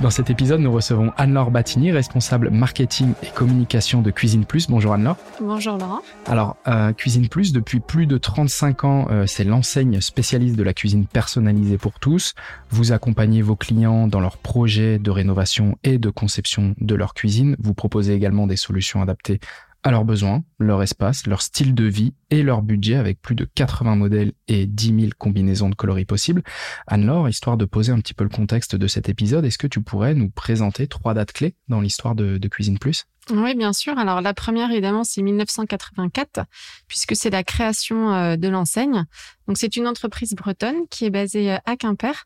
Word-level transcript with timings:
Dans 0.00 0.10
cet 0.10 0.30
épisode, 0.30 0.60
nous 0.60 0.72
recevons 0.72 1.12
Anne-Laure 1.16 1.50
Battigny, 1.50 1.92
responsable 1.92 2.50
marketing 2.50 3.12
et 3.22 3.28
communication 3.28 4.02
de 4.02 4.10
Cuisine 4.10 4.44
Plus. 4.44 4.68
Bonjour 4.68 4.92
Anne-Laure. 4.94 5.16
Bonjour 5.40 5.78
Laurent. 5.78 6.00
Alors, 6.26 6.56
euh, 6.66 6.92
Cuisine 6.92 7.28
Plus, 7.28 7.52
depuis 7.52 7.78
plus 7.78 8.06
de 8.06 8.18
35 8.18 8.84
ans, 8.84 9.06
euh, 9.10 9.26
c'est 9.26 9.44
l'enseigne 9.44 10.00
spécialiste 10.00 10.56
de 10.56 10.62
la 10.62 10.74
cuisine 10.74 11.06
personnalisée 11.06 11.78
pour 11.78 12.00
tous. 12.00 12.34
Vous 12.70 12.92
accompagnez 12.92 13.42
vos 13.42 13.54
clients 13.54 14.08
dans 14.08 14.20
leurs 14.20 14.38
projets 14.38 14.98
de 14.98 15.10
rénovation 15.10 15.78
et 15.84 15.98
de 15.98 16.10
conception 16.10 16.74
de 16.80 16.94
leur 16.94 17.14
cuisine. 17.14 17.54
Vous 17.60 17.74
proposez 17.74 18.14
également 18.14 18.46
des 18.46 18.56
solutions 18.56 19.02
adaptées 19.02 19.38
à 19.82 19.90
leurs 19.90 20.04
besoins, 20.04 20.44
leur 20.58 20.82
espace, 20.82 21.26
leur 21.26 21.42
style 21.42 21.74
de 21.74 21.84
vie 21.84 22.14
et 22.30 22.42
leur 22.42 22.62
budget 22.62 22.94
avec 22.94 23.20
plus 23.20 23.34
de 23.34 23.44
80 23.44 23.96
modèles 23.96 24.32
et 24.48 24.66
10 24.66 25.00
000 25.00 25.12
combinaisons 25.18 25.68
de 25.68 25.74
coloris 25.74 26.04
possibles. 26.04 26.42
Anne-Laure, 26.86 27.28
histoire 27.28 27.56
de 27.56 27.64
poser 27.64 27.92
un 27.92 27.98
petit 27.98 28.14
peu 28.14 28.24
le 28.24 28.30
contexte 28.30 28.76
de 28.76 28.86
cet 28.86 29.08
épisode, 29.08 29.44
est-ce 29.44 29.58
que 29.58 29.66
tu 29.66 29.82
pourrais 29.82 30.14
nous 30.14 30.30
présenter 30.30 30.86
trois 30.86 31.14
dates 31.14 31.32
clés 31.32 31.54
dans 31.68 31.80
l'histoire 31.80 32.14
de, 32.14 32.38
de 32.38 32.48
Cuisine 32.48 32.78
Plus? 32.78 33.06
Oui, 33.30 33.54
bien 33.54 33.72
sûr. 33.72 33.98
Alors 33.98 34.20
la 34.20 34.34
première, 34.34 34.70
évidemment, 34.70 35.04
c'est 35.04 35.22
1984, 35.22 36.40
puisque 36.88 37.14
c'est 37.14 37.30
la 37.30 37.44
création 37.44 38.12
euh, 38.12 38.36
de 38.36 38.48
l'enseigne. 38.48 39.04
Donc 39.46 39.58
c'est 39.58 39.76
une 39.76 39.86
entreprise 39.86 40.34
bretonne 40.34 40.88
qui 40.90 41.04
est 41.04 41.10
basée 41.10 41.52
euh, 41.52 41.58
à 41.64 41.76
Quimper. 41.76 42.24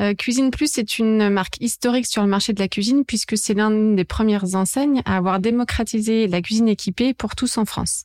Euh, 0.00 0.14
cuisine 0.14 0.50
Plus 0.50 0.78
est 0.78 0.98
une 0.98 1.28
marque 1.28 1.60
historique 1.60 2.06
sur 2.06 2.22
le 2.22 2.28
marché 2.28 2.52
de 2.52 2.60
la 2.60 2.68
cuisine, 2.68 3.04
puisque 3.04 3.36
c'est 3.36 3.54
l'une 3.54 3.96
des 3.96 4.04
premières 4.04 4.54
enseignes 4.54 5.02
à 5.04 5.16
avoir 5.16 5.40
démocratisé 5.40 6.26
la 6.26 6.40
cuisine 6.40 6.68
équipée 6.68 7.14
pour 7.14 7.34
tous 7.34 7.58
en 7.58 7.64
France. 7.64 8.04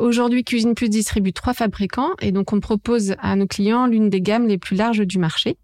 Aujourd'hui, 0.00 0.42
Cuisine 0.42 0.74
Plus 0.74 0.88
distribue 0.88 1.32
trois 1.32 1.54
fabricants 1.54 2.10
et 2.20 2.32
donc 2.32 2.52
on 2.52 2.58
propose 2.58 3.14
à 3.20 3.36
nos 3.36 3.46
clients 3.46 3.86
l'une 3.86 4.10
des 4.10 4.20
gammes 4.20 4.48
les 4.48 4.58
plus 4.58 4.74
larges 4.74 5.06
du 5.06 5.18
marché. 5.18 5.56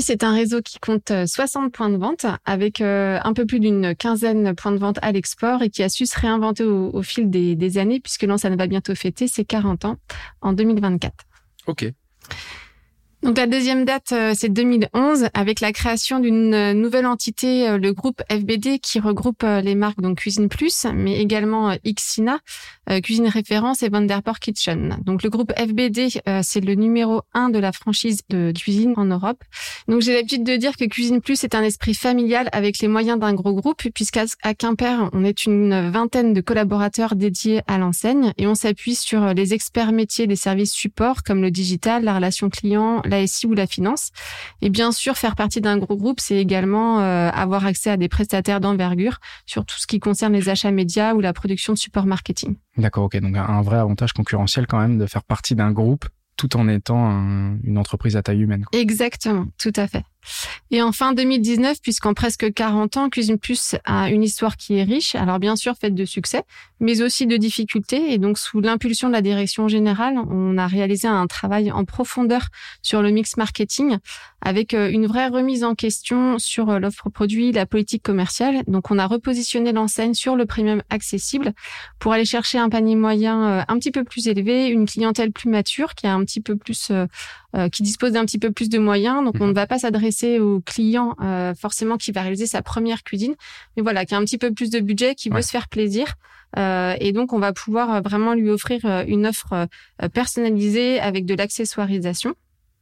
C'est 0.00 0.24
un 0.24 0.32
réseau 0.32 0.62
qui 0.62 0.78
compte 0.78 1.12
60 1.26 1.64
euh, 1.64 1.68
points 1.70 1.90
de 1.90 1.96
vente 1.96 2.26
avec 2.44 2.80
euh, 2.80 3.18
un 3.22 3.32
peu 3.34 3.44
plus 3.44 3.60
d'une 3.60 3.94
quinzaine 3.94 4.44
de 4.44 4.52
points 4.52 4.72
de 4.72 4.78
vente 4.78 4.98
à 5.02 5.12
l'export 5.12 5.62
et 5.62 5.68
qui 5.68 5.82
a 5.82 5.88
su 5.88 6.06
se 6.06 6.18
réinventer 6.18 6.64
au, 6.64 7.02
fil 7.02 7.28
des, 7.28 7.78
années 7.78 8.00
puisque 8.00 8.26
ça 8.38 8.48
va 8.48 8.66
bientôt 8.66 8.94
fêter 8.94 9.28
ses 9.28 9.44
40 9.44 9.84
ans 9.84 9.96
en 10.40 10.52
2024. 10.52 11.12
Ok. 11.66 11.92
Donc 13.22 13.36
la 13.36 13.46
deuxième 13.46 13.84
date, 13.84 14.12
euh, 14.12 14.32
c'est 14.34 14.48
2011, 14.48 15.28
avec 15.34 15.60
la 15.60 15.72
création 15.72 16.20
d'une 16.20 16.54
euh, 16.54 16.72
nouvelle 16.72 17.04
entité, 17.04 17.68
euh, 17.68 17.76
le 17.76 17.92
groupe 17.92 18.22
FBD, 18.30 18.78
qui 18.78 18.98
regroupe 18.98 19.42
les 19.42 19.74
marques 19.74 20.00
donc 20.00 20.18
Cuisine 20.18 20.48
Plus, 20.48 20.86
mais 20.94 21.20
également 21.20 21.74
Xina, 21.84 22.38
Cuisine 23.02 23.28
Référence 23.28 23.82
et 23.82 23.88
Vanderport 23.88 24.38
Kitchen. 24.38 24.98
Donc 25.04 25.22
le 25.22 25.30
groupe 25.30 25.52
FBD, 25.56 26.08
c'est 26.42 26.60
le 26.60 26.74
numéro 26.74 27.22
un 27.34 27.50
de 27.50 27.58
la 27.58 27.72
franchise 27.72 28.22
de 28.28 28.52
cuisine 28.52 28.94
en 28.96 29.04
Europe. 29.04 29.42
Donc 29.88 30.02
j'ai 30.02 30.14
l'habitude 30.14 30.44
de 30.44 30.56
dire 30.56 30.76
que 30.76 30.84
Cuisine 30.84 31.20
Plus 31.20 31.44
est 31.44 31.54
un 31.54 31.62
esprit 31.62 31.94
familial 31.94 32.48
avec 32.52 32.80
les 32.80 32.88
moyens 32.88 33.18
d'un 33.18 33.34
gros 33.34 33.54
groupe, 33.54 33.82
puisqu'à 33.94 34.24
Quimper, 34.58 35.08
on 35.12 35.24
est 35.24 35.46
une 35.46 35.90
vingtaine 35.90 36.34
de 36.34 36.40
collaborateurs 36.40 37.14
dédiés 37.14 37.62
à 37.66 37.78
l'enseigne 37.78 38.32
et 38.38 38.46
on 38.46 38.54
s'appuie 38.54 38.94
sur 38.94 39.34
les 39.34 39.54
experts 39.54 39.92
métiers 39.92 40.26
des 40.26 40.36
services 40.36 40.72
support 40.72 41.22
comme 41.22 41.42
le 41.42 41.50
digital, 41.50 42.04
la 42.04 42.14
relation 42.14 42.50
client, 42.50 43.02
la 43.10 43.26
SI 43.26 43.46
ou 43.46 43.54
la 43.54 43.66
finance. 43.66 44.10
Et 44.62 44.70
bien 44.70 44.92
sûr, 44.92 45.16
faire 45.16 45.36
partie 45.36 45.60
d'un 45.60 45.76
gros 45.76 45.96
groupe, 45.96 46.20
c'est 46.20 46.36
également 46.36 47.00
euh, 47.00 47.30
avoir 47.30 47.66
accès 47.66 47.90
à 47.90 47.96
des 47.96 48.08
prestataires 48.08 48.60
d'envergure 48.60 49.18
sur 49.46 49.64
tout 49.64 49.78
ce 49.78 49.86
qui 49.86 50.00
concerne 50.00 50.32
les 50.32 50.48
achats 50.48 50.70
médias 50.70 51.14
ou 51.14 51.20
la 51.20 51.32
production 51.32 51.72
de 51.72 51.78
support 51.78 52.06
marketing. 52.06 52.56
D'accord, 52.76 53.04
ok. 53.04 53.18
Donc 53.20 53.36
un 53.36 53.62
vrai 53.62 53.78
avantage 53.78 54.12
concurrentiel 54.12 54.66
quand 54.66 54.78
même 54.78 54.98
de 54.98 55.06
faire 55.06 55.24
partie 55.24 55.54
d'un 55.54 55.72
groupe 55.72 56.06
tout 56.40 56.56
en 56.56 56.68
étant 56.68 57.10
une 57.62 57.76
entreprise 57.76 58.16
à 58.16 58.22
taille 58.22 58.40
humaine. 58.40 58.64
Exactement, 58.72 59.46
tout 59.58 59.72
à 59.76 59.86
fait. 59.86 60.04
Et 60.70 60.82
enfin 60.82 61.12
2019, 61.12 61.80
puisqu'en 61.82 62.14
presque 62.14 62.52
40 62.52 62.96
ans, 62.96 63.08
Cuisine 63.08 63.38
Plus 63.38 63.74
a 63.84 64.10
une 64.10 64.22
histoire 64.22 64.56
qui 64.56 64.78
est 64.78 64.84
riche, 64.84 65.14
alors 65.16 65.38
bien 65.38 65.56
sûr 65.56 65.74
faite 65.76 65.94
de 65.94 66.04
succès, 66.04 66.44
mais 66.78 67.02
aussi 67.02 67.26
de 67.26 67.36
difficultés. 67.36 68.12
Et 68.12 68.18
donc 68.18 68.38
sous 68.38 68.60
l'impulsion 68.60 69.08
de 69.08 69.12
la 69.12 69.22
direction 69.22 69.68
générale, 69.68 70.14
on 70.30 70.58
a 70.58 70.66
réalisé 70.66 71.08
un 71.08 71.26
travail 71.26 71.72
en 71.72 71.84
profondeur 71.84 72.48
sur 72.82 73.02
le 73.02 73.10
mix 73.10 73.36
marketing, 73.36 73.98
avec 74.42 74.74
euh, 74.74 74.90
une 74.90 75.06
vraie 75.06 75.28
remise 75.28 75.64
en 75.64 75.74
question 75.74 76.38
sur 76.38 76.70
euh, 76.70 76.78
l'offre 76.78 77.10
produit, 77.10 77.52
la 77.52 77.66
politique 77.66 78.02
commerciale. 78.02 78.62
Donc 78.66 78.90
on 78.90 78.98
a 78.98 79.06
repositionné 79.06 79.72
l'enseigne 79.72 80.14
sur 80.14 80.36
le 80.36 80.46
premium 80.46 80.82
accessible 80.88 81.52
pour 81.98 82.12
aller 82.12 82.24
chercher 82.24 82.58
un 82.58 82.68
panier 82.68 82.96
moyen 82.96 83.42
euh, 83.42 83.62
un 83.66 83.78
petit 83.78 83.90
peu 83.90 84.04
plus 84.04 84.28
élevé, 84.28 84.68
une 84.68 84.86
clientèle 84.86 85.32
plus 85.32 85.50
mature 85.50 85.94
qui 85.94 86.06
a 86.06 86.14
un 86.14 86.24
petit 86.24 86.40
peu 86.40 86.56
plus 86.56 86.92
euh, 87.56 87.68
qui 87.68 87.82
dispose 87.82 88.12
d'un 88.12 88.24
petit 88.24 88.38
peu 88.38 88.52
plus 88.52 88.68
de 88.68 88.78
moyens. 88.78 89.24
Donc, 89.24 89.34
on 89.40 89.44
ne 89.44 89.48
mhm. 89.48 89.54
va 89.54 89.66
pas 89.66 89.80
s'adresser 89.80 90.38
au 90.38 90.60
client 90.60 91.16
euh, 91.20 91.52
forcément 91.52 91.96
qui 91.96 92.12
va 92.12 92.22
réaliser 92.22 92.46
sa 92.46 92.62
première 92.62 93.02
cuisine, 93.02 93.34
mais 93.76 93.82
voilà, 93.82 94.04
qui 94.04 94.14
a 94.14 94.18
un 94.18 94.24
petit 94.24 94.38
peu 94.38 94.52
plus 94.52 94.70
de 94.70 94.78
budget, 94.78 95.16
qui 95.16 95.30
veut 95.30 95.42
se 95.42 95.50
faire 95.50 95.68
plaisir. 95.68 96.14
Euh, 96.56 96.94
et 97.00 97.10
donc, 97.10 97.32
on 97.32 97.40
va 97.40 97.52
pouvoir 97.52 98.02
vraiment 98.02 98.34
lui 98.34 98.50
offrir 98.50 98.84
une 99.08 99.26
offre 99.26 99.66
personnalisée 100.14 101.00
avec 101.00 101.26
de 101.26 101.34
l'accessoirisation. 101.34 102.36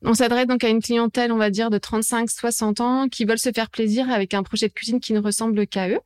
On 0.04 0.12
s'adresse 0.12 0.46
donc 0.46 0.62
à 0.62 0.68
une 0.68 0.82
clientèle, 0.82 1.32
on 1.32 1.38
va 1.38 1.48
dire, 1.48 1.70
de 1.70 1.78
35-60 1.78 2.82
ans 2.82 3.08
qui 3.08 3.24
veulent 3.24 3.38
se 3.38 3.50
faire 3.50 3.70
plaisir 3.70 4.10
avec 4.10 4.34
un 4.34 4.42
projet 4.42 4.68
de 4.68 4.74
cuisine 4.74 5.00
qui 5.00 5.14
ne 5.14 5.20
ressemble 5.20 5.66
qu'à 5.66 5.88
eux. 5.88 6.00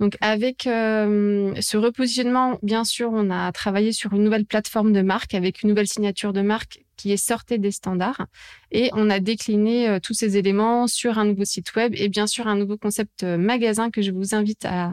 Donc 0.00 0.16
avec 0.22 0.62
ce 0.64 1.76
repositionnement, 1.76 2.58
bien 2.62 2.84
sûr, 2.84 3.10
on 3.12 3.28
a 3.28 3.52
travaillé 3.52 3.92
sur 3.92 4.14
une 4.14 4.24
nouvelle 4.24 4.46
plateforme 4.46 4.94
de 4.94 5.02
marque 5.02 5.34
avec 5.34 5.62
une 5.62 5.68
nouvelle 5.68 5.88
signature 5.88 6.32
de 6.32 6.40
marque 6.40 6.80
qui 6.98 7.12
est 7.12 7.16
sortie 7.16 7.58
des 7.58 7.70
standards. 7.70 8.26
Et 8.70 8.90
on 8.92 9.08
a 9.08 9.20
décliné 9.20 9.88
euh, 9.88 9.98
tous 10.00 10.12
ces 10.12 10.36
éléments 10.36 10.86
sur 10.86 11.18
un 11.18 11.24
nouveau 11.24 11.44
site 11.44 11.74
web 11.74 11.94
et 11.96 12.08
bien 12.08 12.26
sûr 12.26 12.46
un 12.46 12.56
nouveau 12.56 12.76
concept 12.76 13.22
euh, 13.22 13.38
magasin 13.38 13.90
que 13.90 14.02
je 14.02 14.10
vous 14.10 14.34
invite 14.34 14.66
à, 14.66 14.92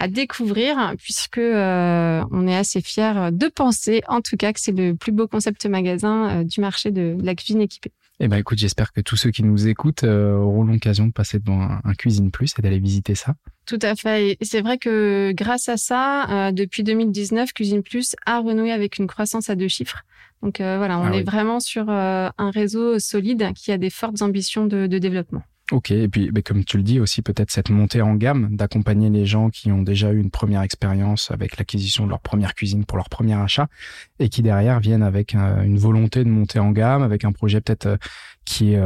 à 0.00 0.08
découvrir 0.08 0.94
puisque 0.98 1.38
euh, 1.38 2.24
on 2.32 2.48
est 2.48 2.56
assez 2.56 2.80
fiers 2.80 3.30
de 3.30 3.46
penser 3.46 4.02
en 4.08 4.20
tout 4.20 4.36
cas 4.36 4.52
que 4.52 4.60
c'est 4.60 4.72
le 4.72 4.94
plus 4.96 5.12
beau 5.12 5.28
concept 5.28 5.66
magasin 5.66 6.42
du 6.42 6.60
marché 6.60 6.90
de 6.90 7.16
la 7.22 7.34
cuisine 7.36 7.60
équipée. 7.60 7.92
Eh 8.20 8.28
ben 8.28 8.36
écoute, 8.36 8.58
j'espère 8.58 8.92
que 8.92 9.00
tous 9.00 9.16
ceux 9.16 9.30
qui 9.30 9.42
nous 9.42 9.66
écoutent 9.66 10.04
auront 10.04 10.62
l'occasion 10.62 11.06
de 11.06 11.12
passer 11.12 11.40
devant 11.40 11.60
un, 11.60 11.94
Cuisine 11.94 12.30
Plus 12.30 12.54
et 12.56 12.62
d'aller 12.62 12.78
visiter 12.78 13.16
ça. 13.16 13.34
Tout 13.66 13.78
à 13.82 13.96
fait. 13.96 14.36
Et 14.40 14.44
c'est 14.44 14.60
vrai 14.60 14.78
que 14.78 15.32
grâce 15.34 15.68
à 15.68 15.76
ça, 15.76 16.52
depuis 16.52 16.84
2019, 16.84 17.52
Cuisine 17.52 17.82
Plus 17.82 18.14
a 18.24 18.38
renoué 18.38 18.70
avec 18.70 18.98
une 18.98 19.08
croissance 19.08 19.50
à 19.50 19.56
deux 19.56 19.68
chiffres. 19.68 20.04
Donc 20.44 20.60
euh, 20.60 20.76
voilà, 20.76 20.98
on 20.98 21.06
ah 21.06 21.16
est 21.16 21.22
vraiment 21.22 21.58
sur 21.58 21.88
euh, 21.88 22.28
un 22.36 22.50
réseau 22.50 22.98
solide 22.98 23.52
qui 23.54 23.72
a 23.72 23.78
des 23.78 23.88
fortes 23.88 24.20
ambitions 24.20 24.66
de, 24.66 24.86
développement. 24.86 25.42
Ok, 25.72 25.92
et 25.92 26.08
puis 26.08 26.30
mais 26.34 26.42
comme 26.42 26.62
tu 26.64 26.76
le 26.76 26.82
dis 26.82 27.00
aussi, 27.00 27.22
peut-être 27.22 27.50
cette 27.50 27.70
montée 27.70 28.02
en 28.02 28.14
gamme, 28.16 28.54
d'accompagner 28.54 29.08
les 29.08 29.24
gens 29.24 29.48
qui 29.48 29.72
ont 29.72 29.82
déjà 29.82 30.12
eu 30.12 30.20
une 30.20 30.30
première 30.30 30.60
expérience 30.60 31.30
avec 31.30 31.56
l'acquisition 31.56 32.04
de 32.04 32.10
leur 32.10 32.20
première 32.20 32.54
cuisine 32.54 32.84
pour 32.84 32.98
leur 32.98 33.08
premier 33.08 33.32
achat, 33.34 33.68
et 34.18 34.28
qui 34.28 34.42
derrière 34.42 34.80
viennent 34.80 35.02
avec 35.02 35.34
euh, 35.34 35.62
une 35.62 35.78
volonté 35.78 36.22
de 36.22 36.28
monter 36.28 36.58
en 36.58 36.70
gamme, 36.70 37.02
avec 37.02 37.24
un 37.24 37.32
projet 37.32 37.62
peut-être 37.62 37.98
qui 38.44 38.74
est 38.74 38.78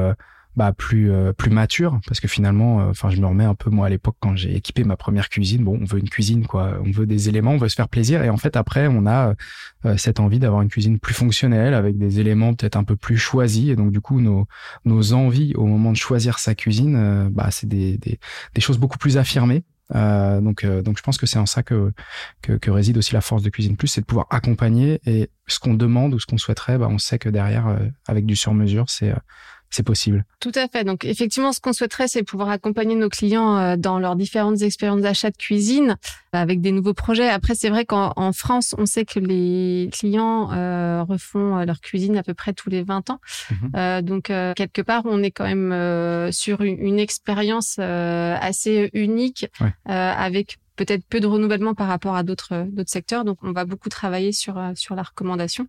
bah, 0.58 0.72
plus 0.72 1.12
euh, 1.12 1.32
plus 1.32 1.50
mature 1.50 2.00
parce 2.08 2.18
que 2.18 2.26
finalement 2.26 2.80
euh, 2.80 2.90
enfin 2.90 3.10
je 3.10 3.20
me 3.20 3.26
remets 3.26 3.44
un 3.44 3.54
peu 3.54 3.70
moi 3.70 3.86
à 3.86 3.88
l'époque 3.88 4.16
quand 4.18 4.34
j'ai 4.34 4.56
équipé 4.56 4.82
ma 4.82 4.96
première 4.96 5.28
cuisine. 5.28 5.62
Bon 5.62 5.78
on 5.80 5.84
veut 5.84 6.00
une 6.00 6.08
cuisine 6.08 6.48
quoi. 6.48 6.80
On 6.84 6.90
veut 6.90 7.06
des 7.06 7.28
éléments 7.28 7.52
on 7.52 7.58
veut 7.58 7.68
se 7.68 7.76
faire 7.76 7.88
plaisir. 7.88 8.24
Et 8.24 8.28
en 8.28 8.36
fait 8.36 8.56
après 8.56 8.88
on 8.88 9.06
a 9.06 9.34
euh, 9.84 9.96
cette 9.96 10.18
envie 10.18 10.40
d'avoir 10.40 10.62
une 10.62 10.68
cuisine 10.68 10.98
plus 10.98 11.14
fonctionnelle 11.14 11.74
avec 11.74 11.96
des 11.96 12.18
éléments 12.18 12.54
peut-être 12.54 12.74
un 12.74 12.82
peu 12.82 12.96
plus 12.96 13.16
choisis. 13.18 13.68
Et 13.68 13.76
donc 13.76 13.92
du 13.92 14.00
coup 14.00 14.20
nos 14.20 14.48
nos 14.84 15.12
envies 15.12 15.54
au 15.54 15.64
moment 15.64 15.92
de 15.92 15.96
choisir 15.96 16.40
sa 16.40 16.56
cuisine 16.56 17.28
bah 17.30 17.50
c'est 17.52 17.68
des, 17.68 17.96
des, 17.96 18.18
des 18.52 18.60
choses 18.60 18.78
beaucoup 18.78 18.98
plus 18.98 19.16
affirmées. 19.16 19.62
Euh, 19.94 20.40
donc, 20.40 20.66
donc 20.66 20.98
je 20.98 21.02
pense 21.02 21.16
que 21.16 21.24
c'est 21.24 21.38
en 21.38 21.46
ça 21.46 21.62
que, 21.62 21.92
que, 22.42 22.52
que 22.54 22.70
réside 22.70 22.98
aussi 22.98 23.14
la 23.14 23.22
force 23.22 23.42
de 23.42 23.48
Cuisine 23.48 23.74
Plus, 23.76 23.88
c'est 23.88 24.02
de 24.02 24.06
pouvoir 24.06 24.26
accompagner. 24.28 25.00
Et 25.06 25.30
ce 25.46 25.58
qu'on 25.58 25.72
demande 25.72 26.12
ou 26.12 26.18
ce 26.18 26.26
qu'on 26.26 26.36
souhaiterait, 26.36 26.76
bah, 26.76 26.88
on 26.90 26.98
sait 26.98 27.18
que 27.18 27.30
derrière, 27.30 27.74
avec 28.06 28.26
du 28.26 28.36
sur-mesure, 28.36 28.90
c'est 28.90 29.14
c'est 29.70 29.82
possible. 29.82 30.24
Tout 30.40 30.52
à 30.54 30.66
fait. 30.68 30.84
Donc 30.84 31.04
effectivement, 31.04 31.52
ce 31.52 31.60
qu'on 31.60 31.72
souhaiterait, 31.72 32.08
c'est 32.08 32.22
pouvoir 32.22 32.48
accompagner 32.48 32.94
nos 32.94 33.08
clients 33.08 33.58
euh, 33.58 33.76
dans 33.76 33.98
leurs 33.98 34.16
différentes 34.16 34.62
expériences 34.62 35.02
d'achat 35.02 35.30
de 35.30 35.36
cuisine 35.36 35.90
euh, 35.90 36.38
avec 36.38 36.60
des 36.60 36.72
nouveaux 36.72 36.94
projets. 36.94 37.28
Après, 37.28 37.54
c'est 37.54 37.68
vrai 37.68 37.84
qu'en 37.84 38.32
France, 38.32 38.74
on 38.78 38.86
sait 38.86 39.04
que 39.04 39.18
les 39.18 39.90
clients 39.92 40.50
euh, 40.52 41.02
refont 41.02 41.64
leur 41.64 41.80
cuisine 41.80 42.16
à 42.16 42.22
peu 42.22 42.34
près 42.34 42.52
tous 42.52 42.70
les 42.70 42.82
20 42.82 43.10
ans. 43.10 43.20
Mhm. 43.50 44.02
donc 44.02 44.24
quelque 44.24 44.82
part, 44.82 45.02
on 45.04 45.22
est 45.22 45.30
quand 45.30 45.44
même 45.44 46.32
sur 46.32 46.60
une, 46.62 46.98
expérience 46.98 47.78
assez 47.78 48.90
unique 48.92 49.46
avec 49.84 50.58
peut-être 50.78 51.04
peu 51.04 51.20
de 51.20 51.26
renouvellement 51.26 51.74
par 51.74 51.88
rapport 51.88 52.16
à 52.16 52.22
d'autres 52.22 52.66
d'autres 52.70 52.90
secteurs. 52.90 53.26
Donc, 53.26 53.36
on 53.42 53.52
va 53.52 53.66
beaucoup 53.66 53.90
travailler 53.90 54.32
sur 54.32 54.58
sur 54.74 54.94
la 54.94 55.02
recommandation, 55.02 55.66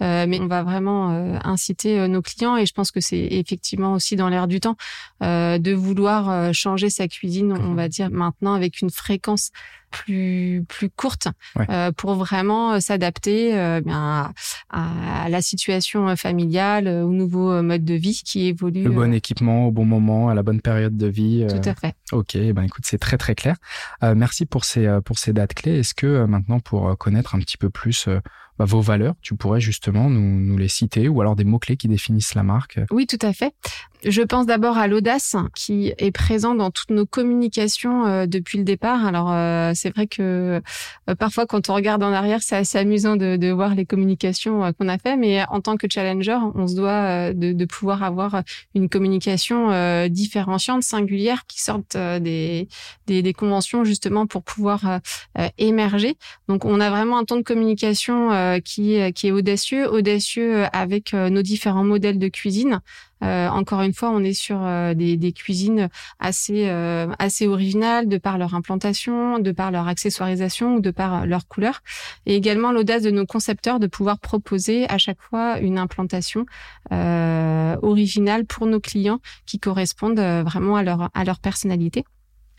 mais 0.00 0.38
on 0.40 0.48
va 0.48 0.62
vraiment 0.62 1.08
inciter 1.44 2.06
nos 2.08 2.20
clients. 2.20 2.58
Et 2.58 2.66
je 2.66 2.74
pense 2.74 2.90
que 2.90 3.00
c'est 3.00 3.26
effectivement 3.30 3.94
aussi 3.94 4.16
dans 4.16 4.28
l'air 4.28 4.48
du 4.48 4.60
temps 4.60 4.76
de 5.22 5.72
vouloir 5.72 6.52
changer 6.52 6.90
sa 6.90 7.08
cuisine, 7.08 7.52
on 7.52 7.74
va 7.74 7.88
dire 7.88 8.10
maintenant 8.10 8.52
avec 8.52 8.82
une 8.82 8.90
fréquence 8.90 9.50
plus 9.90 10.64
plus 10.68 10.90
courte 10.90 11.28
euh, 11.70 11.92
pour 11.92 12.14
vraiment 12.14 12.72
euh, 12.72 12.80
s'adapter 12.80 13.58
euh, 13.58 13.80
bien 13.80 14.32
à, 14.70 15.28
la 15.28 15.42
situation 15.42 16.14
familiale, 16.16 16.88
au 16.88 17.10
nouveau 17.10 17.62
mode 17.62 17.84
de 17.84 17.94
vie 17.94 18.20
qui 18.24 18.46
évolue. 18.46 18.84
Le 18.84 18.90
bon 18.90 19.12
équipement 19.12 19.66
au 19.66 19.70
bon 19.70 19.84
moment, 19.84 20.28
à 20.28 20.34
la 20.34 20.42
bonne 20.42 20.60
période 20.60 20.96
de 20.96 21.06
vie. 21.06 21.46
Tout 21.48 21.68
à 21.68 21.74
fait. 21.74 21.94
Ok, 22.12 22.36
ben 22.36 22.62
écoute, 22.62 22.84
c'est 22.86 22.98
très 22.98 23.18
très 23.18 23.34
clair. 23.34 23.56
merci 24.02 24.46
pour 24.46 24.64
ces 24.64 24.88
pour 25.04 25.18
ces 25.18 25.32
dates 25.32 25.54
clés. 25.54 25.78
Est-ce 25.78 25.94
que 25.94 26.24
maintenant 26.24 26.60
pour 26.60 26.96
connaître 26.98 27.34
un 27.34 27.40
petit 27.40 27.56
peu 27.56 27.70
plus 27.70 28.08
bah, 28.58 28.64
vos 28.64 28.80
valeurs, 28.80 29.14
tu 29.22 29.36
pourrais 29.36 29.60
justement 29.60 30.10
nous, 30.10 30.40
nous 30.40 30.58
les 30.58 30.68
citer 30.68 31.08
ou 31.08 31.20
alors 31.20 31.36
des 31.36 31.44
mots-clés 31.44 31.76
qui 31.76 31.88
définissent 31.88 32.34
la 32.34 32.42
marque 32.42 32.80
Oui, 32.90 33.06
tout 33.06 33.18
à 33.22 33.32
fait. 33.32 33.54
Je 34.04 34.22
pense 34.22 34.46
d'abord 34.46 34.78
à 34.78 34.86
l'audace 34.86 35.34
qui 35.56 35.92
est 35.98 36.12
présent 36.12 36.54
dans 36.54 36.70
toutes 36.70 36.90
nos 36.90 37.04
communications 37.04 38.06
euh, 38.06 38.26
depuis 38.26 38.56
le 38.58 38.64
départ. 38.64 39.04
Alors 39.04 39.32
euh, 39.32 39.72
c'est 39.74 39.90
vrai 39.90 40.06
que 40.06 40.60
euh, 41.08 41.14
parfois 41.16 41.46
quand 41.46 41.68
on 41.68 41.74
regarde 41.74 42.02
en 42.04 42.12
arrière, 42.12 42.38
c'est 42.40 42.56
assez 42.56 42.78
amusant 42.78 43.16
de, 43.16 43.36
de 43.36 43.50
voir 43.50 43.74
les 43.74 43.86
communications 43.86 44.72
qu'on 44.74 44.88
a 44.88 44.98
fait, 44.98 45.16
mais 45.16 45.44
en 45.48 45.60
tant 45.60 45.76
que 45.76 45.88
challenger, 45.90 46.38
on 46.54 46.68
se 46.68 46.76
doit 46.76 47.32
de, 47.32 47.52
de 47.52 47.64
pouvoir 47.64 48.04
avoir 48.04 48.42
une 48.74 48.88
communication 48.88 50.08
différenciante, 50.08 50.82
singulière, 50.82 51.44
qui 51.46 51.60
sorte 51.60 51.96
des, 51.96 52.68
des, 53.06 53.22
des, 53.22 53.32
conventions 53.32 53.84
justement 53.84 54.26
pour 54.26 54.42
pouvoir 54.42 55.00
émerger. 55.56 56.16
Donc 56.48 56.64
on 56.64 56.80
a 56.80 56.90
vraiment 56.90 57.18
un 57.18 57.24
temps 57.24 57.36
de 57.36 57.42
communication 57.42 58.30
qui, 58.64 59.12
qui 59.12 59.28
est 59.28 59.32
audacieux, 59.32 59.88
audacieux 59.90 60.64
avec 60.72 61.12
nos 61.12 61.42
différents 61.42 61.84
modèles 61.84 62.18
de 62.18 62.28
cuisine. 62.28 62.80
Euh, 63.24 63.48
encore 63.48 63.82
une 63.82 63.92
fois, 63.92 64.10
on 64.10 64.22
est 64.22 64.32
sur 64.32 64.58
euh, 64.62 64.94
des, 64.94 65.16
des, 65.16 65.32
cuisines 65.32 65.88
assez 66.20 66.68
euh, 66.68 67.08
assez 67.18 67.46
originales 67.46 68.08
de 68.08 68.18
par 68.18 68.38
leur 68.38 68.54
implantation, 68.54 69.38
de 69.38 69.52
par 69.52 69.70
leur 69.70 69.88
accessoirisation 69.88 70.76
ou 70.76 70.80
de 70.80 70.90
par 70.90 71.26
leur 71.26 71.48
couleur, 71.48 71.80
et 72.26 72.36
également 72.36 72.72
l'audace 72.72 73.02
de 73.02 73.10
nos 73.10 73.26
concepteurs 73.26 73.80
de 73.80 73.86
pouvoir 73.86 74.18
proposer 74.20 74.88
à 74.88 74.98
chaque 74.98 75.20
fois 75.20 75.58
une 75.58 75.78
implantation 75.78 76.46
originale 76.90 78.44
pour 78.46 78.66
nos 78.66 78.80
clients 78.80 79.20
qui 79.46 79.58
correspondent 79.58 80.20
vraiment 80.20 80.76
à 80.76 80.82
leur 80.82 81.10
à 81.14 81.24
leur 81.24 81.38
personnalité. 81.38 82.04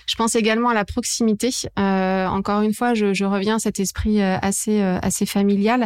Je 0.09 0.15
pense 0.15 0.35
également 0.35 0.69
à 0.69 0.73
la 0.73 0.85
proximité. 0.85 1.51
Euh, 1.77 2.25
encore 2.25 2.61
une 2.61 2.73
fois, 2.73 2.95
je, 2.95 3.23
reviens 3.23 3.57
à 3.57 3.59
cet 3.59 3.79
esprit 3.79 4.21
assez 4.23 4.81
assez 4.81 5.27
familial 5.27 5.83
euh, 5.83 5.85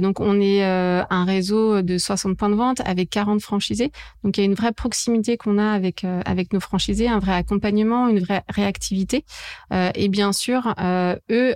donc 0.00 0.20
on 0.20 0.40
est 0.40 0.64
euh, 0.64 1.02
un 1.10 1.24
réseau 1.24 1.82
de 1.82 1.98
60 1.98 2.36
points 2.36 2.48
de 2.48 2.54
vente 2.54 2.80
avec 2.84 3.10
40 3.10 3.40
franchisés. 3.40 3.92
Donc 4.24 4.36
il 4.36 4.40
y 4.40 4.42
a 4.44 4.46
une 4.46 4.54
vraie 4.54 4.72
proximité 4.72 5.36
qu'on 5.36 5.58
a 5.58 5.70
avec 5.70 6.04
euh, 6.04 6.20
avec 6.24 6.52
nos 6.52 6.60
franchisés, 6.60 7.08
un 7.08 7.18
vrai 7.18 7.32
accompagnement, 7.32 8.08
une 8.08 8.20
vraie 8.20 8.42
réactivité. 8.48 9.24
et 9.94 10.08
bien 10.08 10.32
sûr, 10.32 10.74
eux 11.30 11.54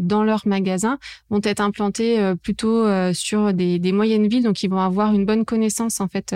dans 0.00 0.24
leur 0.24 0.46
magasin 0.46 0.98
vont 1.30 1.40
être 1.42 1.60
implantés 1.60 2.34
plutôt 2.42 2.86
sur 3.12 3.52
des, 3.52 3.78
des, 3.78 3.92
moyennes 3.92 4.28
villes, 4.28 4.44
donc 4.44 4.62
ils 4.62 4.70
vont 4.70 4.80
avoir 4.80 5.12
une 5.12 5.24
bonne 5.24 5.44
connaissance 5.44 6.00
en 6.00 6.08
fait 6.08 6.34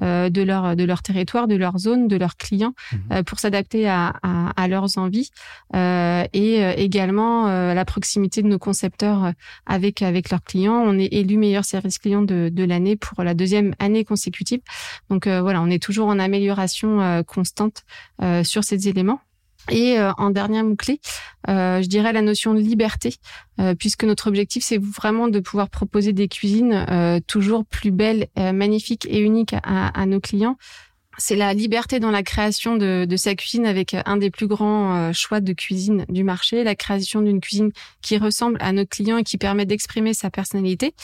de 0.00 0.42
leur 0.42 0.76
de 0.76 0.84
leur 0.84 1.02
territoire, 1.02 1.48
de 1.48 1.56
leur 1.56 1.78
zone, 1.78 2.08
de 2.08 2.16
leurs 2.16 2.36
clients 2.36 2.74
mmh. 2.92 3.22
pour 3.22 3.38
s'adapter 3.38 3.88
à, 3.88 4.14
à, 4.22 4.50
à, 4.62 4.68
leurs 4.68 4.98
envies 4.98 5.30
et 5.74 6.62
également 6.76 7.46
la 7.46 7.84
proximité 7.84 8.42
de 8.42 8.48
nos 8.48 8.58
concepteurs 8.58 9.32
avec 9.66 10.02
avec 10.02 10.30
leurs 10.30 10.42
clients 10.42 10.61
on 10.70 10.98
est 10.98 11.12
élu 11.12 11.36
meilleur 11.36 11.64
service 11.64 11.98
client 11.98 12.22
de, 12.22 12.64
l'année 12.64 12.96
pour 12.96 13.22
la 13.24 13.34
deuxième 13.34 13.74
année 13.78 14.04
consécutive. 14.04 14.60
Donc 15.10 15.26
euh, 15.26 15.40
voilà, 15.42 15.62
on 15.62 15.68
est 15.68 15.82
toujours 15.82 16.08
en 16.08 16.18
amélioration 16.18 17.00
euh, 17.00 17.22
constante 17.22 17.82
euh, 18.22 18.44
sur 18.44 18.64
ces 18.64 18.88
éléments. 18.88 19.20
Et 19.70 19.96
en 20.18 20.30
dernier 20.30 20.60
mot-clé, 20.64 21.00
je 21.46 21.86
dirais 21.86 22.12
la 22.12 22.20
notion 22.20 22.52
de 22.52 22.58
liberté, 22.58 23.14
puisque 23.78 24.02
notre 24.02 24.26
objectif, 24.26 24.64
c'est 24.64 24.82
vraiment 24.82 25.28
de 25.28 25.38
pouvoir 25.38 25.70
proposer 25.70 26.12
des 26.12 26.26
cuisines 26.26 27.22
toujours 27.28 27.64
plus 27.64 27.92
belles, 27.92 28.26
magnifiques 28.36 29.06
et 29.08 29.20
uniques 29.20 29.54
à, 29.62 30.04
nos 30.06 30.18
clients. 30.18 30.56
C'est 31.18 31.36
la 31.36 31.52
liberté 31.52 32.00
dans 32.00 32.10
la 32.10 32.22
création 32.22 32.76
de, 32.76 33.04
de, 33.04 33.16
sa 33.16 33.34
cuisine 33.34 33.66
avec 33.66 33.94
un 34.06 34.16
des 34.16 34.30
plus 34.30 34.46
grands 34.46 35.12
choix 35.12 35.40
de 35.40 35.52
cuisine 35.52 36.06
du 36.08 36.24
marché, 36.24 36.64
la 36.64 36.74
création 36.74 37.20
d'une 37.20 37.40
cuisine 37.40 37.70
qui 38.00 38.16
ressemble 38.16 38.56
à 38.60 38.72
notre 38.72 38.90
client 38.90 39.18
et 39.18 39.22
qui 39.22 39.36
permet 39.36 39.66
d'exprimer 39.66 40.14
sa 40.14 40.30
personnalité 40.30 40.94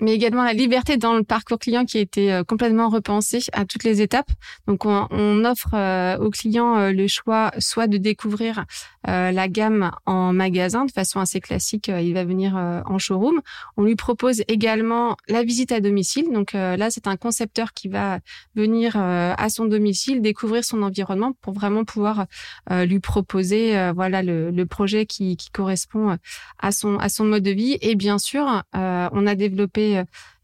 mais 0.00 0.14
également 0.14 0.44
la 0.44 0.52
liberté 0.52 0.96
dans 0.96 1.14
le 1.14 1.22
parcours 1.22 1.58
client 1.58 1.84
qui 1.84 1.98
a 1.98 2.00
été 2.00 2.32
euh, 2.32 2.44
complètement 2.44 2.88
repensé 2.88 3.40
à 3.52 3.64
toutes 3.64 3.84
les 3.84 4.02
étapes. 4.02 4.30
Donc 4.66 4.86
on, 4.86 5.06
on 5.10 5.44
offre 5.44 5.74
euh, 5.74 6.18
aux 6.18 6.30
clients 6.30 6.76
euh, 6.76 6.92
le 6.92 7.06
choix 7.06 7.50
soit 7.58 7.86
de 7.86 7.96
découvrir 7.96 8.64
la 9.06 9.48
gamme 9.48 9.90
en 10.04 10.34
magasin 10.34 10.84
de 10.84 10.90
façon 10.90 11.20
assez 11.20 11.40
classique, 11.40 11.88
il 11.88 12.12
va 12.12 12.24
venir 12.24 12.54
en 12.54 12.98
showroom. 12.98 13.40
On 13.78 13.82
lui 13.82 13.96
propose 13.96 14.42
également 14.46 15.16
la 15.26 15.42
visite 15.42 15.72
à 15.72 15.80
domicile. 15.80 16.30
Donc 16.30 16.52
là 16.52 16.90
c'est 16.90 17.06
un 17.06 17.16
concepteur 17.16 17.72
qui 17.72 17.88
va 17.88 18.18
venir 18.54 18.96
à 18.96 19.48
son 19.48 19.64
domicile 19.64 20.20
découvrir 20.20 20.64
son 20.64 20.82
environnement 20.82 21.32
pour 21.40 21.54
vraiment 21.54 21.84
pouvoir 21.84 22.26
lui 22.70 23.00
proposer 23.00 23.90
voilà 23.94 24.22
le, 24.22 24.50
le 24.50 24.66
projet 24.66 25.06
qui, 25.06 25.38
qui, 25.38 25.50
correspond 25.50 26.18
à 26.58 26.70
son 26.70 26.98
à 26.98 27.08
son 27.08 27.24
mode 27.24 27.42
de 27.42 27.52
vie. 27.52 27.78
Et 27.80 27.94
bien 27.94 28.18
sûr 28.18 28.62
on 28.74 29.26
a 29.26 29.34
développé 29.34 29.89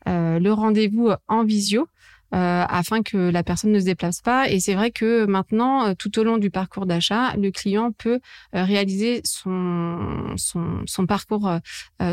euh, 0.09 0.39
le 0.39 0.53
rendez-vous 0.53 1.11
en 1.29 1.45
visio. 1.45 1.89
Euh, 2.35 2.65
afin 2.69 3.05
que 3.05 3.17
la 3.17 3.45
personne 3.45 3.71
ne 3.71 3.79
se 3.79 3.85
déplace 3.85 4.21
pas. 4.21 4.51
Et 4.51 4.59
c'est 4.59 4.75
vrai 4.75 4.91
que 4.91 5.27
maintenant, 5.27 5.87
euh, 5.87 5.95
tout 5.97 6.19
au 6.19 6.25
long 6.25 6.39
du 6.39 6.51
parcours 6.51 6.85
d'achat, 6.85 7.37
le 7.37 7.53
client 7.53 7.93
peut 7.93 8.19
réaliser 8.53 9.21
son, 9.25 10.35
son, 10.37 11.07
parcours, 11.07 11.49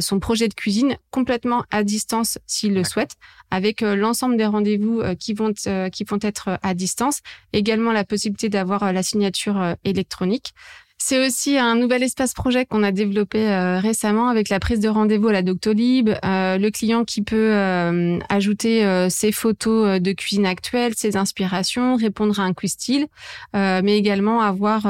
son 0.01 0.19
projet 0.19 0.47
de 0.47 0.53
cuisine 0.53 0.97
complètement 1.09 1.63
à 1.71 1.83
distance 1.83 2.37
s'il 2.45 2.75
le 2.75 2.83
souhaite, 2.83 3.15
avec 3.49 3.81
l'ensemble 3.81 4.37
des 4.37 4.45
rendez-vous 4.45 5.01
qui 5.19 5.33
vont 5.33 5.51
qui 5.51 6.03
vont 6.03 6.19
être 6.21 6.59
à 6.61 6.73
distance. 6.75 7.21
Également 7.51 7.91
la 7.91 8.03
possibilité 8.03 8.49
d'avoir 8.49 8.93
la 8.93 9.01
signature 9.01 9.75
électronique. 9.83 10.53
C'est 11.05 11.19
aussi 11.19 11.57
un 11.57 11.75
nouvel 11.75 12.01
espace 12.01 12.33
projet 12.33 12.65
qu'on 12.65 12.81
a 12.81 12.93
développé 12.93 13.45
euh, 13.45 13.77
récemment 13.77 14.29
avec 14.29 14.47
la 14.47 14.61
prise 14.61 14.79
de 14.79 14.87
rendez-vous 14.87 15.27
à 15.27 15.33
la 15.33 15.41
Doctolib, 15.41 16.07
euh, 16.07 16.15
le 16.57 16.69
client 16.69 17.03
qui 17.03 17.21
peut 17.21 17.53
euh, 17.53 18.19
ajouter 18.29 19.07
ses 19.09 19.31
photos 19.31 19.99
de 19.99 20.11
cuisine 20.11 20.45
actuelle, 20.45 20.93
ses 20.95 21.17
inspirations, 21.17 21.95
répondre 21.95 22.39
à 22.39 22.43
un 22.43 22.53
quiz 22.53 22.71
style, 22.71 23.07
mais 23.53 23.97
également 23.97 24.41
avoir 24.41 24.87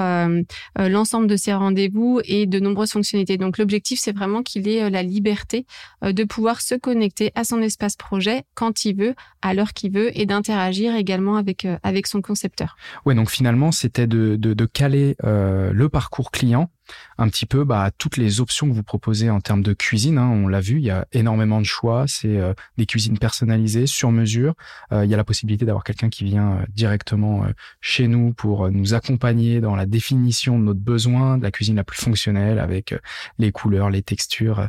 l'ensemble 0.77 1.27
de 1.27 1.35
ses 1.35 1.53
rendez-vous 1.53 2.21
et 2.25 2.45
de 2.45 2.59
nombreuses 2.59 2.91
fonctionnalités. 2.91 3.37
Donc 3.37 3.57
l'objectif, 3.57 3.99
c'est 3.99 4.15
vraiment 4.15 4.41
qu'il 4.43 4.67
ait 4.67 4.89
la 4.89 5.03
liberté 5.03 5.65
de 6.01 6.23
pouvoir 6.23 6.61
se 6.61 6.75
connecter 6.75 7.31
à 7.35 7.43
son 7.43 7.61
espace 7.61 7.95
projet 7.95 8.43
quand 8.55 8.85
il 8.85 8.95
veut, 8.95 9.15
à 9.41 9.53
l'heure 9.53 9.73
qu'il 9.73 9.91
veut, 9.91 10.17
et 10.17 10.25
d'interagir 10.25 10.95
également 10.95 11.35
avec 11.35 11.67
avec 11.83 12.07
son 12.07 12.21
concepteur. 12.21 12.75
Ouais, 13.05 13.15
donc 13.15 13.29
finalement, 13.29 13.71
c'était 13.71 14.07
de, 14.07 14.35
de, 14.35 14.53
de 14.53 14.65
caler 14.65 15.15
le 15.23 15.87
parcours 15.87 16.31
client, 16.31 16.69
un 17.17 17.27
petit 17.27 17.45
peu 17.45 17.63
bah, 17.63 17.91
toutes 17.97 18.17
les 18.17 18.41
options 18.41 18.67
que 18.67 18.73
vous 18.73 18.83
proposez 18.83 19.29
en 19.29 19.41
termes 19.41 19.61
de 19.61 19.73
cuisine. 19.73 20.17
Hein, 20.17 20.27
on 20.27 20.47
l'a 20.47 20.61
vu, 20.61 20.77
il 20.77 20.83
y 20.83 20.89
a 20.89 21.07
énormément 21.11 21.59
de 21.59 21.65
choix. 21.65 22.05
C'est 22.07 22.37
euh, 22.37 22.53
des 22.77 22.85
cuisines 22.85 23.17
personnalisées, 23.17 23.87
sur 23.87 24.11
mesure. 24.11 24.53
Euh, 24.91 25.05
il 25.05 25.11
y 25.11 25.13
a 25.13 25.17
la 25.17 25.23
possibilité 25.23 25.65
d'avoir 25.65 25.83
quelqu'un 25.83 26.09
qui 26.09 26.23
vient 26.23 26.53
euh, 26.53 26.65
directement 26.69 27.45
chez 27.81 28.07
nous 28.07 28.33
pour 28.33 28.69
nous 28.71 28.93
accompagner 28.93 29.61
dans 29.61 29.75
la 29.75 29.85
définition 29.85 30.59
de 30.59 30.63
notre 30.63 30.79
besoin, 30.79 31.37
de 31.37 31.43
la 31.43 31.51
cuisine 31.51 31.75
la 31.75 31.83
plus 31.83 32.01
fonctionnelle 32.01 32.59
avec 32.59 32.95
les 33.37 33.51
couleurs, 33.51 33.89
les 33.89 34.01
textures 34.01 34.67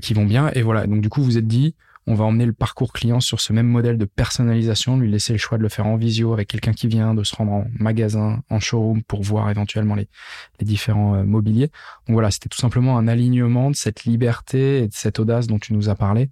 qui 0.00 0.14
vont 0.14 0.24
bien. 0.24 0.50
Et 0.54 0.62
voilà, 0.62 0.86
donc 0.86 1.00
du 1.00 1.08
coup, 1.08 1.22
vous 1.22 1.38
êtes 1.38 1.46
dit, 1.46 1.74
on 2.06 2.14
va 2.14 2.24
emmener 2.24 2.46
le 2.46 2.52
parcours 2.52 2.92
client 2.92 3.20
sur 3.20 3.40
ce 3.40 3.52
même 3.52 3.68
modèle 3.68 3.96
de 3.96 4.04
personnalisation, 4.04 4.96
lui 4.96 5.10
laisser 5.10 5.32
le 5.32 5.38
choix 5.38 5.58
de 5.58 5.62
le 5.62 5.68
faire 5.68 5.86
en 5.86 5.96
visio 5.96 6.32
avec 6.32 6.48
quelqu'un 6.48 6.72
qui 6.72 6.88
vient, 6.88 7.14
de 7.14 7.22
se 7.22 7.34
rendre 7.36 7.52
en 7.52 7.66
magasin, 7.78 8.42
en 8.50 8.58
showroom 8.58 9.02
pour 9.02 9.22
voir 9.22 9.50
éventuellement 9.50 9.94
les, 9.94 10.08
différents 10.60 11.14
euh, 11.14 11.24
mobiliers. 11.24 11.68
Donc 12.06 12.14
voilà, 12.14 12.30
c'était 12.30 12.48
tout 12.48 12.58
simplement 12.58 12.98
un 12.98 13.08
alignement 13.08 13.70
de 13.70 13.76
cette 13.76 14.04
liberté 14.04 14.78
et 14.78 14.88
de 14.88 14.94
cette 14.94 15.18
audace 15.18 15.46
dont 15.46 15.58
tu 15.58 15.74
nous 15.74 15.88
as 15.88 15.94
parlé, 15.94 16.30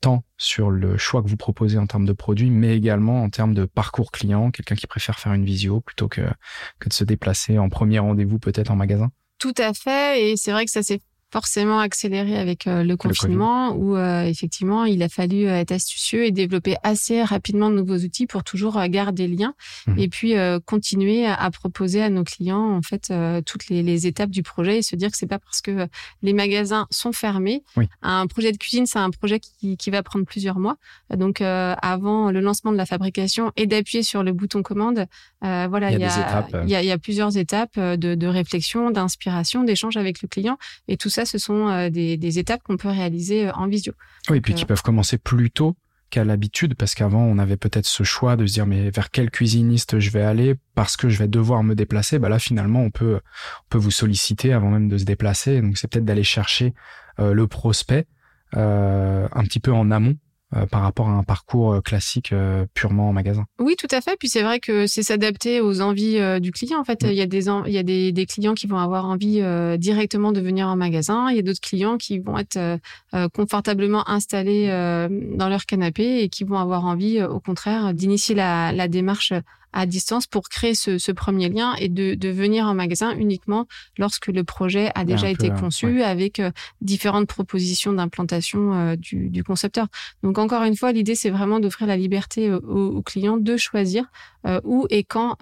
tant 0.00 0.24
sur 0.36 0.70
le 0.70 0.96
choix 0.96 1.22
que 1.22 1.28
vous 1.28 1.36
proposez 1.36 1.78
en 1.78 1.86
termes 1.86 2.06
de 2.06 2.12
produits, 2.12 2.50
mais 2.50 2.76
également 2.76 3.22
en 3.22 3.30
termes 3.30 3.54
de 3.54 3.64
parcours 3.64 4.10
client, 4.10 4.50
quelqu'un 4.50 4.74
qui 4.74 4.86
préfère 4.86 5.18
faire 5.18 5.32
une 5.32 5.44
visio 5.44 5.80
plutôt 5.80 6.08
que, 6.08 6.22
que 6.80 6.88
de 6.88 6.94
se 6.94 7.04
déplacer 7.04 7.58
en 7.58 7.68
premier 7.68 8.00
rendez-vous 8.00 8.38
peut-être 8.38 8.70
en 8.70 8.76
magasin. 8.76 9.10
Tout 9.38 9.54
à 9.58 9.74
fait, 9.74 10.30
et 10.30 10.36
c'est 10.36 10.52
vrai 10.52 10.64
que 10.64 10.70
ça 10.70 10.82
s'est 10.82 11.00
forcément 11.34 11.80
accéléré 11.80 12.38
avec 12.38 12.66
le 12.66 12.94
confinement, 12.94 13.74
où 13.74 13.96
effectivement, 13.96 14.84
il 14.84 15.02
a 15.02 15.08
fallu 15.08 15.46
être 15.46 15.72
astucieux 15.72 16.24
et 16.26 16.30
développer 16.30 16.76
assez 16.84 17.24
rapidement 17.24 17.70
de 17.70 17.74
nouveaux 17.74 17.98
outils 17.98 18.28
pour 18.28 18.44
toujours 18.44 18.80
garder 18.86 19.26
le 19.26 19.34
lien 19.34 19.54
mmh. 19.88 19.98
et 19.98 20.08
puis 20.08 20.34
continuer 20.64 21.26
à, 21.26 21.50
proposer 21.50 22.02
à 22.02 22.08
nos 22.08 22.22
clients 22.22 22.76
en 22.76 22.82
fait 22.82 23.12
toutes 23.46 23.68
les, 23.68 23.82
les, 23.82 24.06
étapes 24.06 24.30
du 24.30 24.44
projet 24.44 24.78
et 24.78 24.82
se 24.82 24.94
dire 24.94 25.10
que 25.10 25.16
c'est 25.16 25.26
pas 25.26 25.40
parce 25.40 25.60
que 25.60 25.88
les 26.22 26.32
magasins 26.32 26.86
sont 26.90 27.12
fermés. 27.12 27.64
Un 28.02 28.28
projet 28.28 28.52
de 28.52 28.56
cuisine, 28.56 28.86
c'est 28.86 29.00
un 29.00 29.10
projet 29.10 29.40
qui, 29.40 29.76
qui, 29.76 29.90
va 29.90 30.04
prendre 30.04 30.24
plusieurs 30.24 30.60
mois. 30.60 30.76
Donc 31.10 31.40
avant 31.40 32.30
le 32.30 32.40
lancement 32.40 32.70
de 32.70 32.76
la 32.76 32.86
fabrication 32.86 33.50
et 33.56 33.66
d'appuyer 33.66 34.04
sur 34.04 34.22
le 34.22 34.32
bouton 34.32 34.62
commande, 34.62 35.06
voilà, 35.68 35.90
il 35.90 36.00
y 36.00 36.04
a, 36.04 36.46
il 36.64 36.70
y 36.70 36.74
a, 36.74 36.82
il 36.82 36.88
y 36.88 36.90
a 36.90 36.98
plusieurs 36.98 37.36
étapes 37.36 37.78
de, 37.78 38.14
de 38.14 38.26
réflexion, 38.26 38.90
d'inspiration, 38.90 39.62
d'échange 39.62 39.96
avec 39.96 40.22
le 40.22 40.28
client. 40.28 40.58
Et 40.88 40.96
tout 40.96 41.10
ça, 41.10 41.24
ce 41.24 41.38
sont 41.38 41.68
euh, 41.68 41.90
des, 41.90 42.16
des 42.16 42.38
étapes 42.38 42.62
qu'on 42.62 42.76
peut 42.76 42.88
réaliser 42.88 43.48
euh, 43.48 43.52
en 43.52 43.68
visio. 43.68 43.92
Oui, 44.30 44.38
et 44.38 44.40
puis 44.40 44.54
qui 44.54 44.64
euh, 44.64 44.66
peuvent 44.66 44.82
commencer 44.82 45.18
plus 45.18 45.50
tôt 45.50 45.76
qu'à 46.10 46.24
l'habitude, 46.24 46.74
parce 46.74 46.94
qu'avant, 46.94 47.22
on 47.22 47.38
avait 47.38 47.56
peut-être 47.56 47.86
ce 47.86 48.04
choix 48.04 48.36
de 48.36 48.46
se 48.46 48.54
dire, 48.54 48.66
mais 48.66 48.90
vers 48.90 49.10
quel 49.10 49.30
cuisiniste 49.30 49.98
je 49.98 50.10
vais 50.10 50.22
aller 50.22 50.54
parce 50.74 50.96
que 50.96 51.08
je 51.08 51.18
vais 51.18 51.28
devoir 51.28 51.62
me 51.62 51.74
déplacer. 51.74 52.18
Bah 52.18 52.28
là, 52.28 52.38
finalement, 52.38 52.80
on 52.80 52.90
peut, 52.90 53.16
on 53.16 53.68
peut 53.68 53.78
vous 53.78 53.90
solliciter 53.90 54.52
avant 54.52 54.70
même 54.70 54.88
de 54.88 54.98
se 54.98 55.04
déplacer. 55.04 55.60
Donc, 55.60 55.76
c'est 55.76 55.90
peut-être 55.90 56.04
d'aller 56.04 56.24
chercher 56.24 56.74
le 57.18 57.46
prospect 57.46 58.06
euh, 58.56 59.26
un 59.32 59.42
petit 59.44 59.60
peu 59.60 59.72
en 59.72 59.90
amont 59.90 60.16
euh, 60.56 60.66
par 60.66 60.82
rapport 60.82 61.08
à 61.08 61.12
un 61.12 61.24
parcours 61.24 61.72
euh, 61.72 61.80
classique 61.80 62.32
euh, 62.32 62.66
purement 62.74 63.08
en 63.08 63.12
magasin. 63.12 63.44
Oui, 63.58 63.74
tout 63.76 63.88
à 63.90 64.00
fait. 64.00 64.16
Puis 64.18 64.28
c'est 64.28 64.42
vrai 64.42 64.60
que 64.60 64.86
c'est 64.86 65.02
s'adapter 65.02 65.60
aux 65.60 65.80
envies 65.80 66.20
du 66.40 66.52
client. 66.52 66.78
En 66.78 66.84
fait, 66.84 67.02
mm. 67.02 67.06
il 67.08 67.14
y 67.14 67.22
a 67.22 67.26
des 67.26 67.48
il 67.48 67.72
y 67.72 67.78
a 67.78 67.82
des, 67.82 68.12
des, 68.12 68.26
clients 68.26 68.54
qui 68.54 68.66
vont 68.66 68.78
avoir 68.78 69.06
envie 69.06 69.42
directement 69.78 70.32
de 70.32 70.40
venir 70.40 70.68
en 70.68 70.76
magasin. 70.76 71.28
Il 71.30 71.36
y 71.36 71.38
a 71.38 71.42
d'autres 71.42 71.60
clients 71.60 71.98
qui 71.98 72.18
vont 72.18 72.38
être 72.38 72.78
confortablement 73.32 74.08
installés 74.08 74.68
dans 75.36 75.48
leur 75.48 75.66
canapé 75.66 76.20
et 76.20 76.28
qui 76.28 76.44
vont 76.44 76.56
avoir 76.56 76.84
envie, 76.86 77.22
au 77.22 77.40
contraire, 77.40 77.92
d'initier 77.92 78.34
la, 78.34 78.72
la 78.72 78.88
démarche 78.88 79.32
à 79.74 79.86
distance 79.86 80.26
pour 80.26 80.48
créer 80.48 80.74
ce, 80.74 80.98
ce 80.98 81.12
premier 81.12 81.48
lien 81.48 81.74
et 81.74 81.88
de, 81.88 82.14
de, 82.14 82.28
venir 82.28 82.64
en 82.66 82.74
magasin 82.74 83.14
uniquement 83.16 83.66
lorsque 83.98 84.28
le 84.28 84.44
projet 84.44 84.90
a 84.94 85.04
déjà 85.04 85.28
été 85.28 85.50
conçu 85.50 86.02
avec 86.02 86.38
euh, 86.38 86.50
différentes 86.80 87.26
propositions 87.26 87.92
d'implantation 87.92 88.72
euh, 88.72 88.96
du, 88.96 89.28
du, 89.28 89.42
concepteur. 89.42 89.88
Donc 90.22 90.38
encore 90.38 90.62
une 90.62 90.76
fois, 90.76 90.92
l'idée 90.92 91.16
c'est 91.16 91.30
vraiment 91.30 91.58
d'offrir 91.58 91.88
la 91.88 91.96
liberté 91.96 92.52
au, 92.52 92.58
au, 92.96 93.02
client 93.02 93.36
de 93.36 93.56
choisir 93.56 94.04
euh, 94.46 94.60
où 94.64 94.86
et 94.90 95.02
quand 95.02 95.36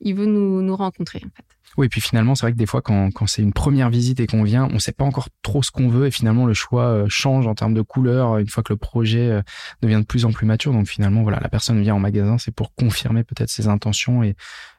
il 0.00 0.14
veut 0.14 0.26
nous, 0.26 0.62
nous 0.62 0.76
rencontrer 0.76 1.20
en 1.24 1.30
fait. 1.36 1.57
Oui, 1.76 1.86
et 1.86 1.88
puis 1.88 2.00
finalement, 2.00 2.34
c'est 2.34 2.46
vrai 2.46 2.52
que 2.52 2.56
des 2.56 2.66
fois, 2.66 2.82
quand, 2.82 3.10
quand 3.12 3.26
c'est 3.26 3.42
une 3.42 3.52
première 3.52 3.90
visite 3.90 4.20
et 4.20 4.26
qu'on 4.26 4.42
vient, 4.42 4.64
on 4.70 4.74
ne 4.74 4.78
sait 4.78 4.92
pas 4.92 5.04
encore 5.04 5.28
trop 5.42 5.62
ce 5.62 5.70
qu'on 5.70 5.88
veut 5.88 6.06
et 6.06 6.10
finalement, 6.10 6.46
le 6.46 6.54
choix 6.54 6.84
euh, 6.84 7.06
change 7.08 7.46
en 7.46 7.54
termes 7.54 7.74
de 7.74 7.82
couleur 7.82 8.32
euh, 8.32 8.38
une 8.38 8.48
fois 8.48 8.62
que 8.62 8.72
le 8.72 8.78
projet 8.78 9.30
euh, 9.30 9.42
devient 9.82 10.00
de 10.00 10.06
plus 10.06 10.24
en 10.24 10.32
plus 10.32 10.46
mature. 10.46 10.72
Donc 10.72 10.88
finalement, 10.88 11.22
voilà, 11.22 11.38
la 11.40 11.48
personne 11.48 11.80
vient 11.80 11.94
en 11.94 12.00
magasin, 12.00 12.38
c'est 12.38 12.54
pour 12.54 12.74
confirmer 12.74 13.22
peut-être 13.24 13.50
ses 13.50 13.68
intentions 13.68 14.22
et, 14.22 14.34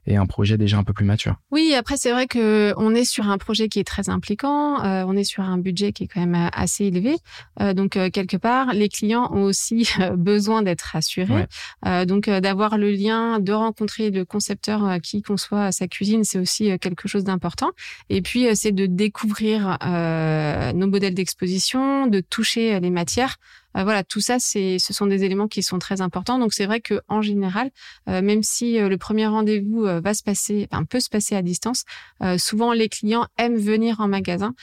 et 0.10 0.16
un 0.16 0.26
projet 0.26 0.58
déjà 0.58 0.78
un 0.78 0.84
peu 0.84 0.92
plus 0.92 1.06
mature. 1.06 1.36
Oui, 1.52 1.74
après 1.76 1.96
c'est 1.96 2.12
vrai 2.12 2.28
que 2.28 2.74
on 2.78 2.96
est 2.96 3.06
sur 3.06 3.30
un 3.30 3.38
projet 3.38 3.70
qui 3.70 3.80
est 3.80 3.84
très 3.84 4.10
impliquant, 4.10 4.84
euh, 4.84 5.04
on 5.08 5.16
est 5.16 5.24
sur 5.24 5.44
un 5.44 5.58
budget 5.58 5.94
qui 5.94 6.04
est 6.04 6.08
quand 6.08 6.20
même 6.20 6.36
euh, 6.36 6.50
assez 6.52 6.86
élevé, 6.86 7.18
euh, 7.62 7.74
donc 7.74 7.96
euh, 7.96 8.10
quelque 8.10 8.36
part 8.36 8.74
les 8.74 8.90
clients 8.90 9.30
ont 9.32 9.44
aussi 9.44 9.90
besoin 10.16 10.64
d'être 10.64 10.82
rassurés, 10.82 11.48
ouais. 11.86 12.06
donc 12.08 12.28
d'avoir 12.28 12.78
le 12.78 12.90
lien, 12.92 13.40
de 13.40 13.54
rencontrer 13.54 14.10
le 14.10 14.26
concepteur 14.26 15.00
qui 15.04 15.22
conçoit 15.22 15.72
sa 15.72 15.88
cuisine, 15.88 16.24
c'est 16.24 16.40
aussi 16.40 16.78
quelque 16.80 17.08
chose 17.08 17.24
d'important. 17.24 17.70
Et 18.10 18.22
puis 18.22 18.48
c'est 18.56 18.72
de 18.72 18.88
découvrir 18.88 19.78
nos 19.84 20.88
modèles 20.88 21.14
d'exposition, 21.14 22.08
de 22.08 22.20
toucher 22.20 22.80
les 22.80 22.90
matières. 22.90 23.38
Euh, 23.78 23.84
voilà, 23.84 24.04
tout 24.04 24.22
ça, 24.22 24.38
c'est, 24.40 24.80
ce 24.80 24.94
sont 24.94 25.06
des 25.06 25.24
éléments 25.24 25.48
qui 25.48 25.64
sont 25.64 25.80
très 25.80 26.02
importants. 26.02 26.40
Donc 26.40 26.54
c'est 26.54 26.66
vrai 26.66 26.82
que 26.82 27.02
en 27.08 27.22
général, 27.22 27.70
euh, 28.08 28.22
même 28.22 28.44
si 28.44 28.80
euh, 28.80 28.90
le 28.90 28.98
premier 28.98 29.28
rendez-vous 29.28 29.82
va 29.84 30.14
se 30.14 30.24
passer, 30.24 30.68
enfin, 30.72 30.84
peut 30.86 31.00
se 31.00 31.10
passer 31.10 31.36
à 31.36 31.42
distance, 31.42 31.84
souvent 32.38 32.74
les 32.74 32.90
clients 32.90 33.28
aiment 33.38 33.58
venir 33.58 34.00
en 34.00 34.08
magasin 34.08 34.54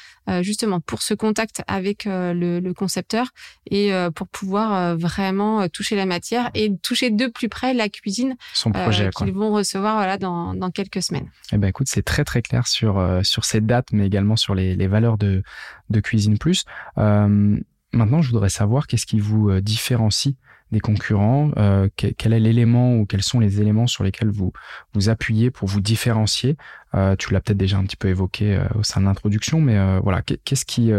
justement 0.43 0.81
pour 0.81 1.03
ce 1.03 1.15
contact 1.15 1.63
avec 1.67 2.05
le, 2.05 2.61
le, 2.61 2.75
concepteur 2.75 3.29
et 3.71 3.91
pour 4.15 4.29
pouvoir 4.29 4.97
vraiment 4.97 5.69
toucher 5.69 5.97
la 5.97 6.07
matière 6.07 6.51
et 6.55 6.77
toucher 6.83 7.11
de 7.11 7.27
plus 7.27 7.49
près 7.49 7.75
la 7.75 7.89
cuisine 7.89 8.37
Son 8.53 8.73
projet, 8.73 9.11
qu'ils 9.17 9.33
vont 9.33 9.53
recevoir 9.53 9.97
voilà 9.97 10.19
dans, 10.19 10.55
dans 10.55 10.71
quelques 10.71 11.03
semaines. 11.03 11.31
Eh 11.53 11.59
ben 11.59 11.69
écoute, 11.69 11.89
c'est 11.89 12.03
très 12.03 12.25
très 12.25 12.43
clair 12.43 12.67
sur 12.67 13.21
sur 13.23 13.45
ces 13.45 13.61
dates, 13.61 13.93
mais 13.93 14.07
également 14.07 14.37
sur 14.37 14.55
les, 14.55 14.75
les 14.75 14.87
valeurs 14.87 15.19
de 15.19 15.43
de 15.91 16.01
Cuisine 16.01 16.39
Plus. 16.39 16.65
Euh, 16.99 17.59
Maintenant, 17.97 18.21
je 18.21 18.31
voudrais 18.31 18.51
savoir 18.51 18.87
qu'est-ce 18.87 19.07
qui 19.07 19.21
vous 19.21 19.49
euh, 19.49 19.63
différencie 19.63 20.35
des 20.71 20.81
concurrents, 20.81 21.53
euh, 21.57 21.89
quel 21.97 22.33
est 22.33 22.41
l'élément 22.41 22.97
ou 22.97 23.07
quels 23.07 23.23
sont 23.23 23.41
les 23.41 23.61
éléments 23.61 23.87
sur 23.87 24.05
lesquels 24.05 24.31
vous 24.31 24.53
vous 24.93 25.09
appuyez 25.09 25.51
pour 25.51 25.67
vous 25.69 25.81
différencier? 25.81 26.57
Euh, 26.95 27.17
tu 27.17 27.33
l'as 27.33 27.41
peut-être 27.41 27.57
déjà 27.57 27.79
un 27.79 27.85
petit 27.85 27.97
peu 27.97 28.09
évoqué 28.09 28.61
au 28.75 28.83
sein 28.83 29.01
de 29.01 29.07
l'introduction, 29.07 29.61
mais 29.61 30.01
voilà, 30.01 30.23
qu'est-ce 30.23 30.65
qui 30.65 30.91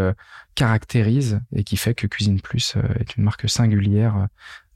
caractérise 0.56 1.42
et 1.54 1.66
qui 1.66 1.76
fait 1.76 1.94
que 1.94 2.08
Cuisine 2.08 2.40
Plus 2.40 2.76
est 2.98 3.18
une 3.18 3.26
marque 3.26 3.50
singulière 3.50 4.28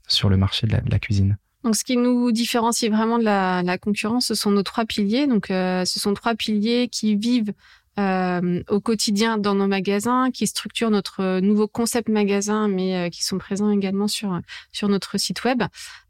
sur 0.06 0.28
le 0.28 0.36
marché 0.36 0.66
de 0.66 0.72
la, 0.72 0.82
de 0.82 0.90
la 0.90 0.98
cuisine? 0.98 1.38
Donc, 1.64 1.74
ce 1.74 1.84
qui 1.84 1.96
nous 1.96 2.30
différencie 2.30 2.90
vraiment 2.90 3.18
de 3.18 3.24
la, 3.24 3.62
la 3.62 3.78
concurrence, 3.78 4.26
ce 4.26 4.34
sont 4.34 4.50
nos 4.50 4.62
trois 4.62 4.84
piliers. 4.84 5.26
Donc, 5.26 5.46
ce 5.48 5.84
sont 5.86 6.12
trois 6.12 6.34
piliers 6.34 6.88
qui 6.88 7.16
vivent 7.16 7.54
euh, 7.98 8.62
au 8.68 8.80
quotidien 8.80 9.38
dans 9.38 9.54
nos 9.54 9.66
magasins, 9.66 10.30
qui 10.30 10.46
structurent 10.46 10.90
notre 10.90 11.40
nouveau 11.40 11.68
concept 11.68 12.08
magasin, 12.08 12.68
mais 12.68 12.96
euh, 12.96 13.08
qui 13.10 13.24
sont 13.24 13.38
présents 13.38 13.70
également 13.70 14.08
sur 14.08 14.40
sur 14.72 14.88
notre 14.88 15.18
site 15.18 15.44
web. 15.44 15.62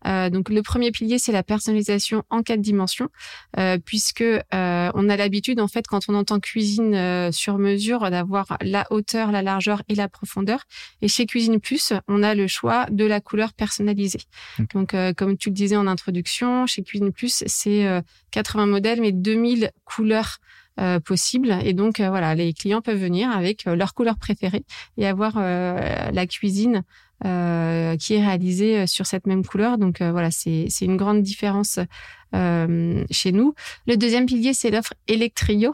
Euh, 0.06 0.30
donc 0.30 0.48
le 0.48 0.62
premier 0.62 0.90
pilier, 0.90 1.18
c'est 1.18 1.32
la 1.32 1.42
personnalisation 1.42 2.24
en 2.30 2.42
quatre 2.42 2.60
dimensions, 2.60 3.08
euh, 3.58 3.78
puisque 3.84 4.22
euh, 4.22 4.42
on 4.94 5.08
a 5.08 5.16
l'habitude 5.16 5.60
en 5.60 5.68
fait 5.68 5.86
quand 5.86 6.08
on 6.08 6.14
entend 6.14 6.40
cuisine 6.40 7.30
sur 7.32 7.58
mesure 7.58 8.10
d'avoir 8.10 8.56
la 8.60 8.86
hauteur, 8.90 9.32
la 9.32 9.42
largeur 9.42 9.82
et 9.88 9.94
la 9.94 10.08
profondeur. 10.08 10.64
Et 11.00 11.08
chez 11.08 11.26
Cuisine 11.26 11.60
Plus, 11.60 11.92
on 12.08 12.22
a 12.22 12.34
le 12.34 12.46
choix 12.46 12.86
de 12.90 13.04
la 13.04 13.20
couleur 13.20 13.52
personnalisée. 13.52 14.22
Donc 14.74 14.94
comme 15.16 15.36
tu 15.36 15.50
le 15.50 15.54
disais 15.54 15.76
en 15.76 15.86
introduction, 15.86 16.66
chez 16.66 16.82
Cuisine 16.82 17.12
Plus, 17.12 17.44
c'est 17.46 18.02
80 18.30 18.66
modèles 18.66 19.00
mais 19.00 19.12
2000 19.12 19.70
couleurs 19.84 20.38
euh, 20.80 21.00
possible. 21.00 21.54
Et 21.64 21.74
donc, 21.74 22.00
euh, 22.00 22.08
voilà, 22.08 22.34
les 22.34 22.54
clients 22.54 22.80
peuvent 22.80 22.98
venir 22.98 23.30
avec 23.30 23.66
euh, 23.66 23.76
leur 23.76 23.92
couleur 23.92 24.16
préférée 24.16 24.64
et 24.96 25.06
avoir 25.06 25.36
la 25.36 26.26
cuisine 26.26 26.82
qui 27.22 27.28
est 28.14 28.24
réalisée 28.24 28.86
sur 28.86 29.06
cette 29.06 29.26
même 29.26 29.44
couleur. 29.44 29.78
Donc, 29.78 30.02
voilà, 30.02 30.30
c'est 30.30 30.66
une 30.80 30.96
grande 30.96 31.22
différence 31.22 31.78
euh, 32.34 33.04
chez 33.10 33.32
nous. 33.32 33.54
Le 33.86 33.96
deuxième 33.96 34.26
pilier, 34.26 34.54
c'est 34.54 34.70
l'offre 34.70 34.94
Electrio, 35.08 35.72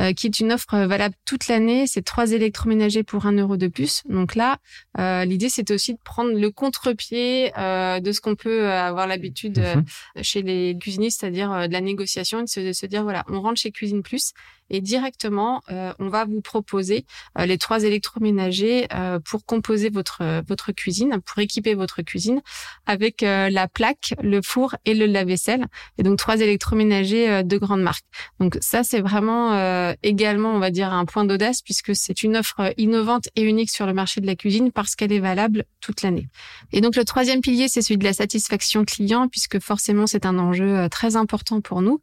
euh, 0.00 0.12
qui 0.12 0.26
est 0.26 0.40
une 0.40 0.52
offre 0.52 0.76
valable 0.86 1.14
toute 1.26 1.48
l'année. 1.48 1.86
C'est 1.86 2.02
trois 2.02 2.32
électroménagers 2.32 3.02
pour 3.02 3.26
un 3.26 3.32
euro 3.32 3.56
de 3.56 3.68
plus. 3.68 4.02
Donc 4.08 4.34
là, 4.34 4.58
euh, 4.98 5.24
l'idée, 5.24 5.48
c'est 5.48 5.70
aussi 5.70 5.94
de 5.94 5.98
prendre 6.02 6.32
le 6.32 6.50
contre-pied 6.50 7.52
euh, 7.58 8.00
de 8.00 8.12
ce 8.12 8.20
qu'on 8.20 8.34
peut 8.34 8.70
avoir 8.70 9.06
l'habitude 9.06 9.58
mhm. 9.58 10.22
chez 10.22 10.42
les 10.42 10.76
cuisinistes, 10.80 11.20
c'est-à-dire 11.20 11.68
de 11.68 11.72
la 11.72 11.80
négociation, 11.80 12.40
et 12.40 12.44
de 12.44 12.48
se, 12.48 12.60
de 12.60 12.72
se, 12.72 12.86
dire, 12.86 13.02
voilà, 13.02 13.24
on 13.28 13.40
rentre 13.40 13.60
chez 13.60 13.72
Cuisine 13.72 14.02
Plus 14.02 14.32
et 14.72 14.80
directement, 14.80 15.62
on 15.68 16.08
va 16.08 16.24
vous 16.24 16.40
proposer 16.40 17.04
les 17.36 17.58
trois 17.58 17.82
électroménagers 17.82 18.86
pour 19.24 19.44
composer 19.44 19.90
votre, 19.90 20.44
votre 20.46 20.70
cuisine, 20.70 21.20
pour 21.26 21.40
équiper 21.40 21.74
votre 21.74 22.02
cuisine 22.02 22.40
avec 22.86 23.22
la 23.22 23.66
plaque, 23.66 24.14
le 24.22 24.40
four 24.42 24.76
et 24.84 24.94
le 24.94 25.06
lave-vaisselle 25.06 25.66
et 25.98 26.02
donc 26.02 26.18
trois 26.18 26.40
électroménagers 26.40 27.30
euh, 27.30 27.42
de 27.42 27.58
grande 27.58 27.82
marque. 27.82 28.04
Donc 28.38 28.58
ça, 28.60 28.82
c'est 28.82 29.00
vraiment 29.00 29.52
euh, 29.52 29.92
également, 30.02 30.50
on 30.50 30.58
va 30.58 30.70
dire, 30.70 30.92
un 30.92 31.04
point 31.04 31.24
d'audace 31.24 31.62
puisque 31.62 31.94
c'est 31.94 32.22
une 32.22 32.36
offre 32.36 32.60
euh, 32.60 32.70
innovante 32.76 33.28
et 33.36 33.42
unique 33.42 33.70
sur 33.70 33.86
le 33.86 33.92
marché 33.92 34.20
de 34.20 34.26
la 34.26 34.36
cuisine 34.36 34.72
parce 34.72 34.94
qu'elle 34.94 35.12
est 35.12 35.20
valable 35.20 35.64
toute 35.80 36.02
l'année. 36.02 36.28
Et 36.72 36.80
donc 36.80 36.96
le 36.96 37.04
troisième 37.04 37.40
pilier, 37.40 37.68
c'est 37.68 37.82
celui 37.82 37.98
de 37.98 38.04
la 38.04 38.12
satisfaction 38.12 38.84
client 38.84 39.28
puisque 39.28 39.58
forcément 39.60 40.06
c'est 40.06 40.26
un 40.26 40.38
enjeu 40.38 40.88
très 40.90 41.16
important 41.16 41.60
pour 41.60 41.82
nous. 41.82 42.00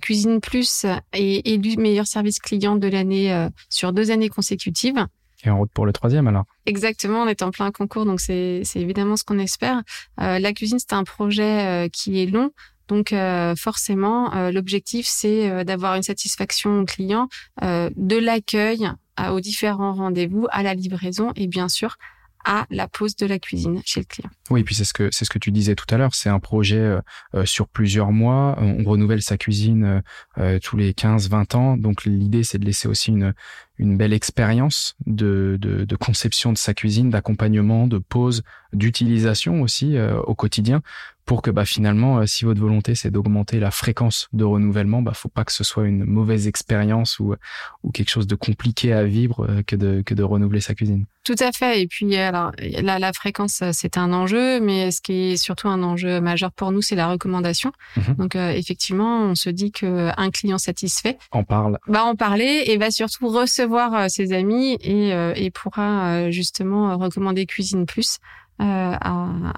Cuisine 0.00 0.40
Plus 0.40 0.86
est 1.12 1.46
élu 1.46 1.76
meilleur 1.76 2.06
service 2.06 2.38
client 2.38 2.76
de 2.76 2.88
l'année 2.88 3.48
sur 3.68 3.92
deux 3.92 4.10
années 4.10 4.28
consécutives. 4.28 5.06
Et 5.44 5.50
en 5.50 5.58
route 5.58 5.70
pour 5.72 5.86
le 5.86 5.92
troisième 5.92 6.26
alors 6.26 6.44
Exactement, 6.66 7.22
on 7.22 7.26
est 7.26 7.42
en 7.42 7.50
plein 7.50 7.70
concours, 7.70 8.06
donc 8.06 8.20
c'est 8.20 8.62
évidemment 8.74 9.16
ce 9.16 9.24
qu'on 9.24 9.38
espère. 9.38 9.82
Euh, 10.20 10.38
la 10.38 10.52
cuisine, 10.52 10.78
c'est 10.78 10.94
un 10.94 11.04
projet 11.04 11.84
euh, 11.84 11.88
qui 11.88 12.22
est 12.22 12.26
long, 12.26 12.50
donc 12.88 13.12
euh, 13.12 13.54
forcément, 13.56 14.34
euh, 14.34 14.50
l'objectif, 14.50 15.06
c'est 15.08 15.50
euh, 15.50 15.64
d'avoir 15.64 15.94
une 15.94 16.02
satisfaction 16.02 16.84
client, 16.84 17.28
de 17.62 18.16
l'accueil 18.16 18.90
aux 19.30 19.40
différents 19.40 19.94
rendez-vous, 19.94 20.46
à 20.50 20.62
la 20.62 20.74
livraison 20.74 21.32
et 21.36 21.46
bien 21.46 21.68
sûr 21.68 21.96
à 22.44 22.66
la 22.70 22.88
pose 22.88 23.16
de 23.16 23.26
la 23.26 23.38
cuisine 23.38 23.80
chez 23.84 24.00
le 24.00 24.06
client. 24.06 24.30
Oui, 24.50 24.62
puis 24.62 24.74
c'est 24.74 24.84
ce 24.84 24.92
que 24.92 25.08
c'est 25.10 25.24
ce 25.24 25.30
que 25.30 25.38
tu 25.38 25.50
disais 25.50 25.74
tout 25.74 25.86
à 25.90 25.96
l'heure. 25.96 26.14
C'est 26.14 26.28
un 26.28 26.38
projet 26.38 26.78
euh, 26.78 27.00
euh, 27.34 27.46
sur 27.46 27.68
plusieurs 27.68 28.12
mois. 28.12 28.56
On 28.58 28.84
renouvelle 28.84 29.22
sa 29.22 29.38
cuisine 29.38 30.02
euh, 30.38 30.58
tous 30.62 30.76
les 30.76 30.92
15-20 30.92 31.56
ans. 31.56 31.76
Donc 31.76 32.04
l'idée, 32.04 32.42
c'est 32.42 32.58
de 32.58 32.66
laisser 32.66 32.86
aussi 32.86 33.10
une 33.10 33.34
une 33.76 33.96
belle 33.96 34.12
expérience 34.12 34.94
de, 35.04 35.56
de, 35.60 35.84
de, 35.84 35.96
conception 35.96 36.52
de 36.52 36.58
sa 36.58 36.74
cuisine, 36.74 37.10
d'accompagnement, 37.10 37.88
de 37.88 37.98
pose, 37.98 38.44
d'utilisation 38.72 39.62
aussi 39.62 39.96
au 39.98 40.36
quotidien 40.36 40.80
pour 41.24 41.42
que 41.42 41.50
bah, 41.50 41.64
finalement, 41.64 42.18
euh, 42.18 42.26
si 42.26 42.44
votre 42.44 42.60
volonté 42.60 42.94
c'est 42.94 43.10
d'augmenter 43.10 43.58
la 43.58 43.70
fréquence 43.70 44.28
de 44.32 44.44
renouvellement, 44.44 45.02
bah, 45.02 45.12
faut 45.14 45.28
pas 45.28 45.44
que 45.44 45.52
ce 45.52 45.64
soit 45.64 45.86
une 45.86 46.04
mauvaise 46.04 46.46
expérience 46.46 47.18
ou, 47.18 47.34
ou 47.82 47.90
quelque 47.90 48.10
chose 48.10 48.26
de 48.26 48.34
compliqué 48.34 48.92
à 48.92 49.04
vivre 49.04 49.46
euh, 49.48 49.62
que 49.62 49.76
de, 49.76 50.02
que 50.02 50.14
de 50.14 50.22
renouveler 50.22 50.60
sa 50.60 50.74
cuisine. 50.74 51.06
Tout 51.24 51.36
à 51.38 51.52
fait. 51.52 51.80
Et 51.80 51.86
puis, 51.86 52.14
alors, 52.16 52.52
la, 52.58 52.98
la 52.98 53.12
fréquence, 53.14 53.62
euh, 53.62 53.70
c'est 53.72 53.96
un 53.96 54.12
enjeu, 54.12 54.60
mais 54.60 54.90
ce 54.90 55.00
qui 55.00 55.32
est 55.32 55.36
surtout 55.36 55.68
un 55.68 55.82
enjeu 55.82 56.20
majeur 56.20 56.52
pour 56.52 56.70
nous, 56.70 56.82
c'est 56.82 56.96
la 56.96 57.08
recommandation. 57.08 57.72
Mhm. 57.96 58.14
Donc, 58.16 58.36
effectivement, 58.36 59.22
on 59.22 59.34
se 59.34 59.48
dit 59.48 59.72
que 59.72 60.10
un 60.16 60.30
client 60.30 60.58
satisfait 60.58 61.16
en 61.30 61.44
parle, 61.44 61.78
va 61.86 62.04
en 62.04 62.14
parler 62.14 62.64
et 62.66 62.76
va 62.76 62.90
surtout 62.90 63.28
recevoir 63.28 64.10
ses 64.10 64.32
amis 64.32 64.76
et, 64.80 65.10
et 65.36 65.50
pourra 65.50 66.30
justement 66.30 66.96
recommander 66.98 67.46
Cuisine 67.46 67.86
Plus 67.86 68.18
euh, 68.18 68.43
à, 68.58 68.98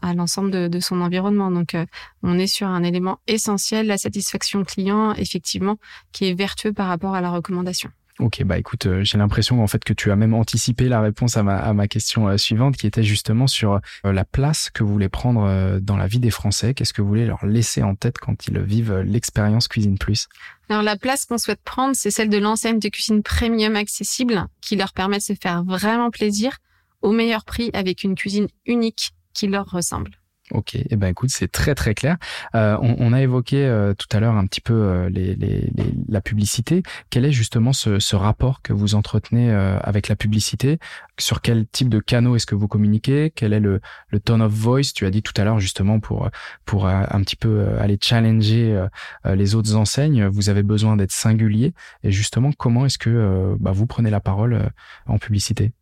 à 0.03 0.15
l'ensemble 0.15 0.51
de, 0.51 0.69
de, 0.69 0.81
son 0.81 1.01
environnement. 1.01 1.51
Donc, 1.51 1.75
euh, 1.75 1.85
on 2.23 2.39
est 2.39 2.47
sur 2.47 2.67
un 2.67 2.83
élément 2.83 3.19
essentiel, 3.27 3.87
la 3.87 3.99
satisfaction 3.99 4.65
client, 4.65 5.15
effectivement, 5.15 5.77
qui 6.13 6.29
est 6.29 6.35
vertueux 6.35 6.73
par 6.73 6.89
rapport 6.89 7.15
à 7.15 7.21
la 7.21 7.31
recommandation. 7.31 7.91
Ok, 8.19 8.43
bah 8.45 8.57
écoute, 8.57 8.87
euh, 8.87 9.05
j'ai 9.05 9.19
l'impression 9.19 9.63
en 9.63 9.67
fait 9.67 9.85
que 9.85 9.93
tu 9.93 10.11
as 10.11 10.17
même 10.17 10.33
anticipé 10.33 10.89
la 10.89 11.03
réponse 11.03 11.37
à 11.37 11.43
ma, 11.43 11.59
à 11.59 11.75
ma 11.75 11.87
question 11.87 12.39
suivante, 12.39 12.79
qui 12.79 12.87
était 12.87 13.03
justement 13.03 13.47
sur 13.47 13.79
la 14.05 14.25
place 14.25 14.71
que 14.71 14.83
vous 14.83 14.91
voulez 14.91 15.11
prendre 15.11 15.79
dans 15.81 15.99
la 15.99 16.07
vie 16.07 16.19
des 16.19 16.31
Français. 16.31 16.73
Qu'est-ce 16.73 16.95
que 16.95 17.03
vous 17.03 17.09
voulez 17.09 17.27
leur 17.27 17.45
laisser 17.45 17.83
en 17.83 17.95
tête 17.95 18.17
quand 18.17 18.47
ils 18.47 18.59
vivent 18.59 19.01
l'expérience 19.01 19.69
Cuisine 19.69 19.99
Plus? 19.99 20.29
Alors 20.71 20.83
la 20.83 20.97
place 20.97 21.27
qu'on 21.27 21.37
souhaite 21.37 21.61
prendre, 21.63 21.95
c'est 21.95 22.11
celle 22.11 22.31
de 22.31 22.39
l'enseigne 22.39 22.79
de 22.79 22.89
cuisine 22.89 23.23
premium 23.23 23.77
accessible 23.77 24.47
qui 24.63 24.77
leur 24.77 24.95
permet 24.95 25.19
de 25.19 25.23
se 25.23 25.35
faire 25.35 25.63
vraiment 25.63 26.11
plaisir 26.11 26.57
au 27.03 27.13
meilleur 27.13 27.45
prix 27.45 27.71
avec 27.73 28.05
une 28.05 28.15
cuisine 28.15 28.49
unique 28.67 29.13
qui 29.35 29.47
leur 29.47 29.67
ressemble. 29.67 30.11
Ok, 30.53 30.77
eh 30.77 30.95
ben 30.95 31.09
écoute, 31.09 31.31
c'est 31.31 31.51
très 31.51 31.75
très 31.75 31.93
clair. 31.93 32.19
Euh, 32.55 32.79
on, 32.81 32.95
on, 33.01 33.13
a 33.13 33.21
évoqué 33.21 33.67
euh, 33.67 33.95
tout 33.95 34.07
à 34.13 34.21
l'heure 34.21 34.37
un 34.37 34.47
petit 34.47 34.61
peu 34.61 34.75
euh, 34.75 35.09
les, 35.09 35.35
les, 35.35 35.73
les, 35.75 35.93
la 36.09 36.21
publicité. 36.21 36.85
Quel 37.11 37.25
est 37.25 37.33
justement 37.33 37.73
ce, 37.73 37.99
ce 37.99 38.15
rapport 38.15 38.63
que 38.63 38.73
vous 38.73 38.95
entretenez 38.95 39.51
euh, 39.51 39.77
avec 39.81 40.07
la 40.07 40.15
publicité? 40.15 40.79
Sur 41.19 41.41
quel 41.41 41.67
type 41.67 41.89
de 41.89 41.99
canaux 41.99 42.37
est-ce 42.37 42.47
que 42.47 42.55
vous 42.55 42.69
communiquez? 42.69 43.33
Quel 43.35 43.55
est 43.55 43.61
le, 43.61 43.81
le 44.11 44.21
tone 44.21 44.41
of 44.41 44.53
voice? 44.53 44.93
Tu 44.95 45.05
as 45.05 45.11
dit 45.11 45.21
tout 45.21 45.33
à 45.37 45.43
l'heure 45.43 45.59
justement 45.59 45.99
pour 45.99 46.31
pour 46.65 46.87
un 46.87 47.21
petit 47.23 47.35
peu 47.35 47.67
aller 47.81 47.99
challenger 48.01 48.87
les 49.25 49.55
autres 49.57 49.75
enseignes. 49.75 50.27
Vous 50.27 50.49
avez 50.49 50.63
besoin 50.63 50.97
d'être 50.97 51.13
singulier. 51.13 51.73
Et 52.05 52.13
justement, 52.13 52.53
comment 52.53 52.87
est-ce 52.87 52.99
que 52.99 53.57
bah, 53.59 53.73
vous 53.73 53.87
prenez 53.87 54.11
la 54.11 54.21
parole 54.21 54.71
en 55.07 55.19
publicité? 55.19 55.73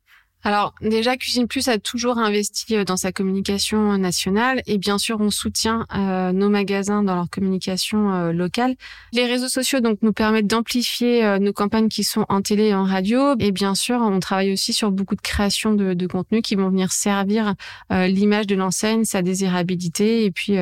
Alors 0.45 0.75
déjà, 0.83 1.17
Cuisine 1.17 1.49
Plus 1.49 1.69
a 1.69 1.79
toujours 1.79 2.19
investi 2.19 2.77
euh, 2.77 2.85
dans 2.85 2.99
sa 2.99 3.13
communication 3.13 3.97
nationale. 3.97 4.63
Et 4.67 4.77
bien 4.77 4.99
sûr, 4.99 5.19
on 5.21 5.31
soutient 5.31 5.87
euh, 5.95 6.33
nos 6.33 6.51
magasins 6.51 7.03
dans 7.03 7.15
leur 7.15 7.31
communication 7.31 8.13
euh, 8.13 8.33
locale. 8.33 8.77
Les 9.15 9.25
réseaux 9.25 9.49
sociaux 9.49 9.81
donc 9.81 9.99
nous 10.03 10.13
permettent 10.13 10.47
d'amplifier 10.47 11.39
nos 11.41 11.55
campagnes 11.55 11.89
qui 11.89 12.05
sont 12.05 12.27
en 12.29 12.43
télé 12.43 12.69
et 12.69 12.75
en 12.75 12.85
radio. 12.85 13.35
Et 13.39 13.53
bien 13.53 13.75
sûr, 13.75 14.01
on 14.01 14.21
travaille 14.21 14.53
aussi 14.53 14.75
sur 14.75 14.91
beaucoup 14.91 15.17
de 15.17 15.23
créations 15.23 15.73
de, 15.73 15.95
de 15.95 16.07
contenus 16.07 16.43
qui 16.43 16.57
vont 16.57 16.69
venir 16.69 16.93
servir 16.93 17.55
l'image 17.91 18.47
de 18.47 18.55
l'enseigne, 18.55 19.05
sa 19.05 19.23
désirabilité. 19.23 20.25
Et 20.25 20.31
puis 20.31 20.57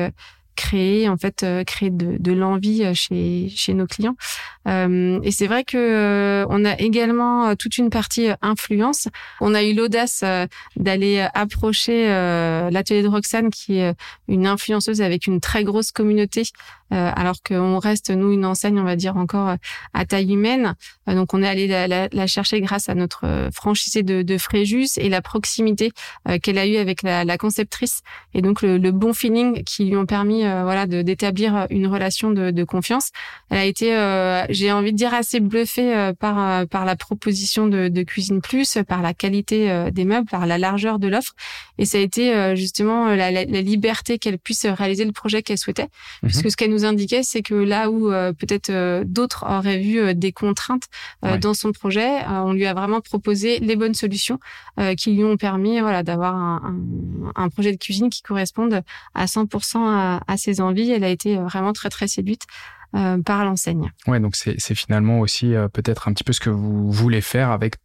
créer 0.55 1.09
en 1.09 1.17
fait 1.17 1.43
euh, 1.43 1.63
créer 1.63 1.89
de, 1.89 2.17
de 2.19 2.31
l'envie 2.31 2.83
euh, 2.83 2.93
chez 2.93 3.49
chez 3.49 3.73
nos 3.73 3.85
clients. 3.85 4.15
Euh, 4.67 5.19
et 5.23 5.31
c'est 5.31 5.47
vrai 5.47 5.63
que 5.63 5.77
euh, 5.77 6.45
on 6.49 6.63
a 6.65 6.79
également 6.79 7.55
toute 7.55 7.77
une 7.77 7.89
partie 7.89 8.29
influence. 8.41 9.07
On 9.41 9.53
a 9.53 9.63
eu 9.63 9.73
l'audace 9.73 10.23
d'aller 10.77 11.27
approcher 11.33 12.07
l'atelier 12.71 13.03
de 13.03 13.07
Roxane 13.07 13.49
qui 13.49 13.77
est 13.79 13.93
une 14.27 14.47
influenceuse 14.47 15.01
avec 15.01 15.27
une 15.27 15.39
très 15.39 15.63
grosse 15.63 15.91
communauté 15.91 16.43
alors 16.91 17.37
qu'on 17.45 17.79
reste 17.79 18.11
nous 18.11 18.31
une 18.31 18.45
enseigne 18.45 18.79
on 18.79 18.83
va 18.83 18.95
dire 18.95 19.17
encore 19.17 19.55
à 19.93 20.05
taille 20.05 20.33
humaine. 20.33 20.75
Donc 21.07 21.33
on 21.33 21.41
est 21.41 21.47
allé 21.47 21.67
la, 21.67 21.87
la, 21.87 22.07
la, 22.11 22.27
chercher 22.27 22.61
grâce 22.61 22.87
à 22.87 22.95
notre 22.95 23.49
franchisé 23.53 24.03
de, 24.03 24.21
de 24.21 24.37
Fréjus 24.37 24.97
et 24.97 25.09
la 25.09 25.21
proximité 25.21 25.91
qu'elle 26.41 26.57
a 26.57 26.67
eue 26.67 26.77
avec 26.77 27.01
la, 27.01 27.25
la 27.25 27.37
conceptrice. 27.37 28.01
Et 28.33 28.41
donc 28.41 28.61
le, 28.61 28.77
le 28.77 28.91
bon 28.91 29.13
feeling 29.13 29.63
qui 29.63 29.85
lui 29.85 29.97
ont 29.97 30.05
permis 30.05 30.42
euh, 30.45 30.63
voilà 30.63 30.85
de 30.85 31.01
d'établir 31.01 31.67
une 31.69 31.87
relation 31.87 32.31
de, 32.31 32.51
de, 32.51 32.63
confiance. 32.63 33.09
Elle 33.49 33.57
a 33.57 33.65
été, 33.65 33.95
euh, 33.95 34.45
j'ai 34.49 34.71
envie 34.71 34.91
de 34.91 34.97
dire, 34.97 35.13
assez 35.13 35.39
bluffée 35.39 35.95
euh, 35.95 36.13
par 36.13 36.67
par 36.67 36.85
la 36.85 36.95
proposition 36.95 37.67
de, 37.67 37.87
de 37.87 38.03
Cuisine 38.03 38.41
Plus, 38.41 38.77
par 38.87 39.01
la 39.01 39.13
qualité 39.13 39.89
des 39.91 40.05
meubles, 40.05 40.27
par 40.29 40.45
la 40.45 40.57
largeur 40.57 40.99
de 40.99 41.07
l'offre, 41.07 41.33
et 41.77 41.85
ça 41.85 41.97
a 41.97 42.01
été 42.01 42.55
justement 42.55 43.07
la, 43.09 43.31
la, 43.31 43.45
la 43.45 43.61
liberté 43.61 44.17
qu'elle 44.17 44.37
puisse 44.37 44.65
réaliser 44.65 45.05
le 45.05 45.11
projet 45.11 45.41
qu'elle 45.41 45.57
souhaitait, 45.57 45.87
mhm. 46.21 46.29
puisque 46.29 46.51
ce 46.51 46.57
qu'elle 46.57 46.71
nous 46.71 46.85
indiquait, 46.85 47.23
c'est 47.23 47.41
que 47.41 47.53
là 47.53 47.89
où 47.89 48.09
peut-être 48.09 49.03
d'autres 49.03 49.45
auraient 49.47 49.79
vu 49.79 50.13
des 50.15 50.31
contraintes 50.31 50.87
dans 51.39 51.53
son 51.53 51.71
projet, 51.71 52.23
on 52.27 52.53
lui 52.53 52.65
a 52.65 52.73
vraiment 52.73 53.01
proposé 53.01 53.59
les 53.59 53.75
bonnes 53.75 53.93
solutions 53.93 54.39
qui 54.97 55.11
lui 55.13 55.23
ont 55.23 55.37
permis 55.37 55.79
voilà 55.79 56.03
d'avoir 56.03 56.35
un, 56.35 56.75
un, 57.35 57.43
un, 57.43 57.49
projet 57.49 57.71
de 57.71 57.77
cuisine 57.77 58.09
qui 58.09 58.21
corresponde 58.21 58.81
à 59.13 59.25
100% 59.25 59.77
à, 59.77 60.21
à 60.27 60.32
ses 60.37 60.61
envies. 60.61 60.91
Elle 60.91 61.03
a 61.03 61.09
été 61.09 61.37
euh, 61.37 61.43
vraiment 61.43 61.73
très 61.73 61.89
très 61.89 62.07
séduite 62.07 62.43
euh, 62.95 63.21
par 63.21 63.43
l'enseigne. 63.43 63.91
Ouais, 64.07 64.19
donc 64.19 64.35
c'est 64.35 64.75
finalement 64.75 65.19
aussi 65.19 65.55
euh, 65.55 65.67
peut-être 65.67 66.07
un 66.07 66.13
petit 66.13 66.23
peu 66.23 66.33
ce 66.33 66.39
que 66.39 66.49
vous 66.49 66.91
voulez 66.91 67.21
faire 67.21 67.51
avec 67.51 67.75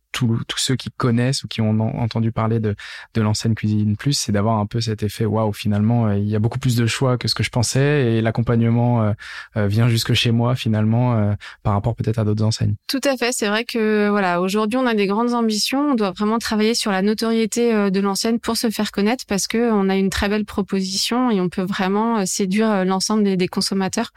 tous 0.46 0.58
ceux 0.58 0.76
qui 0.76 0.90
connaissent 0.90 1.44
ou 1.44 1.48
qui 1.48 1.60
ont 1.60 1.78
entendu 2.00 2.32
parler 2.32 2.60
de, 2.60 2.74
de 3.14 3.22
l'enseigne 3.22 3.54
Cuisine 3.54 3.96
Plus, 3.96 4.12
c'est 4.12 4.32
d'avoir 4.32 4.58
un 4.58 4.66
peu 4.66 4.80
cet 4.80 5.02
effet 5.02 5.24
waouh, 5.24 5.52
finalement, 5.52 6.10
il 6.12 6.28
y 6.28 6.36
a 6.36 6.38
beaucoup 6.38 6.58
plus 6.58 6.76
de 6.76 6.86
choix 6.86 7.18
que 7.18 7.28
ce 7.28 7.34
que 7.34 7.42
je 7.42 7.50
pensais 7.50 8.12
et 8.12 8.20
l'accompagnement 8.20 9.14
vient 9.56 9.88
jusque 9.88 10.14
chez 10.14 10.30
moi 10.30 10.54
finalement 10.54 11.34
par 11.62 11.72
rapport 11.74 11.94
peut-être 11.94 12.18
à 12.18 12.24
d'autres 12.24 12.44
enseignes. 12.44 12.74
Tout 12.86 13.00
à 13.04 13.16
fait, 13.16 13.32
c'est 13.32 13.48
vrai 13.48 13.64
que 13.64 14.08
voilà, 14.08 14.40
aujourd'hui 14.40 14.78
on 14.78 14.86
a 14.86 14.94
des 14.94 15.06
grandes 15.06 15.34
ambitions, 15.34 15.92
on 15.92 15.94
doit 15.94 16.12
vraiment 16.12 16.38
travailler 16.38 16.74
sur 16.74 16.90
la 16.90 17.02
notoriété 17.02 17.90
de 17.90 18.00
l'enseigne 18.00 18.38
pour 18.38 18.56
se 18.56 18.70
faire 18.70 18.92
connaître 18.92 19.24
parce 19.26 19.46
que 19.46 19.70
on 19.72 19.88
a 19.88 19.96
une 19.96 20.10
très 20.10 20.28
belle 20.28 20.44
proposition 20.44 21.30
et 21.30 21.40
on 21.40 21.48
peut 21.48 21.62
vraiment 21.62 22.24
séduire 22.26 22.84
l'ensemble 22.84 23.24
des, 23.24 23.36
des, 23.36 23.48
consommateurs 23.48 24.12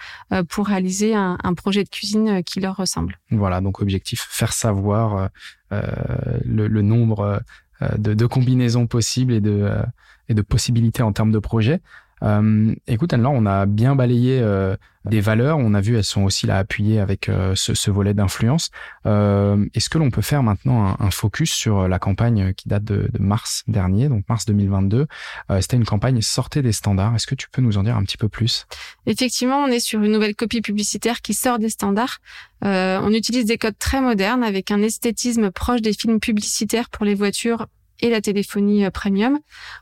pour 0.50 0.68
réaliser 0.68 1.16
un, 1.16 1.38
un, 1.44 1.54
projet 1.54 1.84
de 1.84 1.90
cuisine 1.90 2.44
qui 2.44 2.60
leur 2.60 2.78
ressemble. 2.78 3.20
Voilà, 3.32 3.62
donc 3.62 3.82
objectif 3.82 4.28
faire 4.30 4.54
savoir 4.54 5.18
euh, 5.18 5.28
le, 5.72 6.68
le, 6.68 6.82
nombre 6.82 7.42
euh, 7.82 7.98
de, 7.98 8.14
de, 8.14 8.26
combinaisons 8.26 8.86
possibles 8.86 9.34
et 9.34 9.42
de, 9.42 9.52
euh, 9.52 9.82
et 10.30 10.34
de 10.34 10.42
possibilités 10.42 11.02
en 11.02 11.14
termes 11.14 11.32
de 11.32 11.40
projets. 11.40 11.82
Euh, 12.24 12.74
écoute, 12.88 13.14
Anne-Laure, 13.14 13.34
on 13.34 13.46
a 13.46 13.66
bien 13.66 13.96
balayé 13.96 14.40
euh, 14.42 14.76
des 15.06 15.22
valeurs. 15.22 15.58
On 15.58 15.74
a 15.74 15.82
vu, 15.82 15.98
elles 15.98 16.04
sont 16.04 16.24
aussi 16.24 16.48
là 16.48 16.58
appuyées 16.58 17.00
avec 17.00 17.30
euh, 17.30 17.54
ce, 17.56 17.74
ce, 17.74 17.90
volet 17.90 18.14
d'influence. 18.14 18.70
Euh, 19.06 19.66
Est-ce 19.74 19.90
que 19.90 19.98
l'on 19.98 20.12
peut 20.12 20.22
faire 20.22 20.44
maintenant 20.44 20.86
un, 20.88 20.98
un, 21.00 21.12
focus 21.12 21.52
sur 21.52 21.88
la 21.88 22.00
campagne 22.00 22.54
qui 22.54 22.68
date 22.68 22.84
de, 22.84 23.10
de 23.12 23.20
mars 23.20 23.64
dernier, 23.68 24.10
donc 24.10 24.28
mars 24.30 24.46
2022 24.46 25.08
euh, 25.50 25.62
C'était 25.62 25.78
une 25.78 25.86
campagne 25.86 26.22
sortez 26.22 26.62
des 26.62 26.72
standards. 26.72 27.16
Est-ce 27.16 27.28
que 27.28 27.36
tu 27.36 27.50
peux 27.50 27.62
nous 27.62 27.78
en 27.78 27.84
dire 27.84 27.96
un 27.96 28.04
petit 28.04 28.18
peu 28.18 28.30
plus? 28.30 28.66
Effectivement, 29.06 29.64
on 29.64 29.68
est 29.68 29.80
sur 29.80 30.02
une 30.02 30.12
nouvelle 30.12 30.36
copie 30.36 30.62
publicitaire 30.62 31.22
qui 31.22 31.34
sort 31.34 31.60
des 31.60 31.70
standards. 31.70 32.18
Euh, 32.64 33.00
on 33.02 33.12
utilise 33.12 33.46
des 33.46 33.58
codes 33.58 33.78
très 33.80 34.02
modernes 34.02 34.44
avec 34.44 34.72
un 34.72 34.82
esthétisme 34.82 35.52
proche 35.52 35.82
des 35.82 35.94
films 35.94 36.20
publicitaires 36.20 36.90
pour 36.90 37.06
les 37.06 37.16
voitures 37.16 37.68
et 38.02 38.10
la 38.10 38.22
téléphonie 38.22 38.90
premium. 38.92 39.40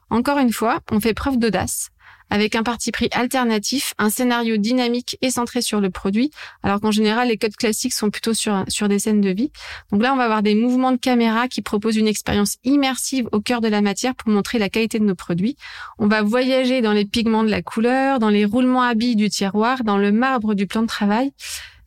Encore 0.10 0.38
une 0.39 0.52
fois, 0.52 0.80
on 0.91 0.99
fait 0.99 1.13
preuve 1.13 1.38
d'audace 1.39 1.89
avec 2.30 2.56
un 2.56 2.63
parti 2.63 2.92
pris 2.92 3.10
alternatif, 3.12 3.94
un 3.98 4.10
scénario 4.10 4.58
dynamique 4.58 5.18
et 5.22 5.32
centré 5.32 5.62
sur 5.62 5.82
le 5.82 5.89
produit, 5.89 6.32
alors 6.63 6.80
qu'en 6.80 6.92
général, 6.92 7.30
les 7.30 7.38
codes 7.38 7.56
classiques 7.56 7.94
sont 7.94 8.10
plutôt 8.10 8.34
sur, 8.34 8.63
sur 8.68 8.88
des 8.88 9.00
scènes 9.00 9.22
de 9.22 9.30
vie. 9.30 9.52
Donc 9.92 10.02
là, 10.02 10.13
on 10.13 10.18
va 10.18 10.26
avoir 10.26 10.44
des 10.44 10.56
mouvements 10.56 10.92
de 10.92 10.98
caméra 10.98 11.48
qui 11.48 11.62
proposent 11.62 11.98
une 11.98 12.08
expérience 12.08 12.58
immersive 12.63 13.28
au 13.32 13.39
cœur 13.39 13.62
de 13.62 13.68
la 13.68 13.82
matière 13.82 14.15
pour 14.15 14.30
montrer 14.30 14.60
la 14.60 14.70
qualité 14.70 15.00
de 15.00 15.06
nos 15.06 15.15
produits. 15.15 15.56
On 15.98 16.08
va 16.08 16.22
voyager 16.22 16.82
dans 16.82 16.94
les 16.94 17.06
pigments 17.06 17.44
de 17.44 17.50
la 17.50 17.62
couleur, 17.62 18.20
dans 18.20 18.30
les 18.30 18.46
roulements 18.46 18.84
à 18.84 18.94
billes 18.94 19.15
du 19.15 19.30
tiroir, 19.30 19.84
dans 19.84 19.98
le 19.98 20.12
marbre 20.12 20.54
du 20.54 20.68
plan 20.68 20.82
de 20.82 20.88
travail. 20.88 21.32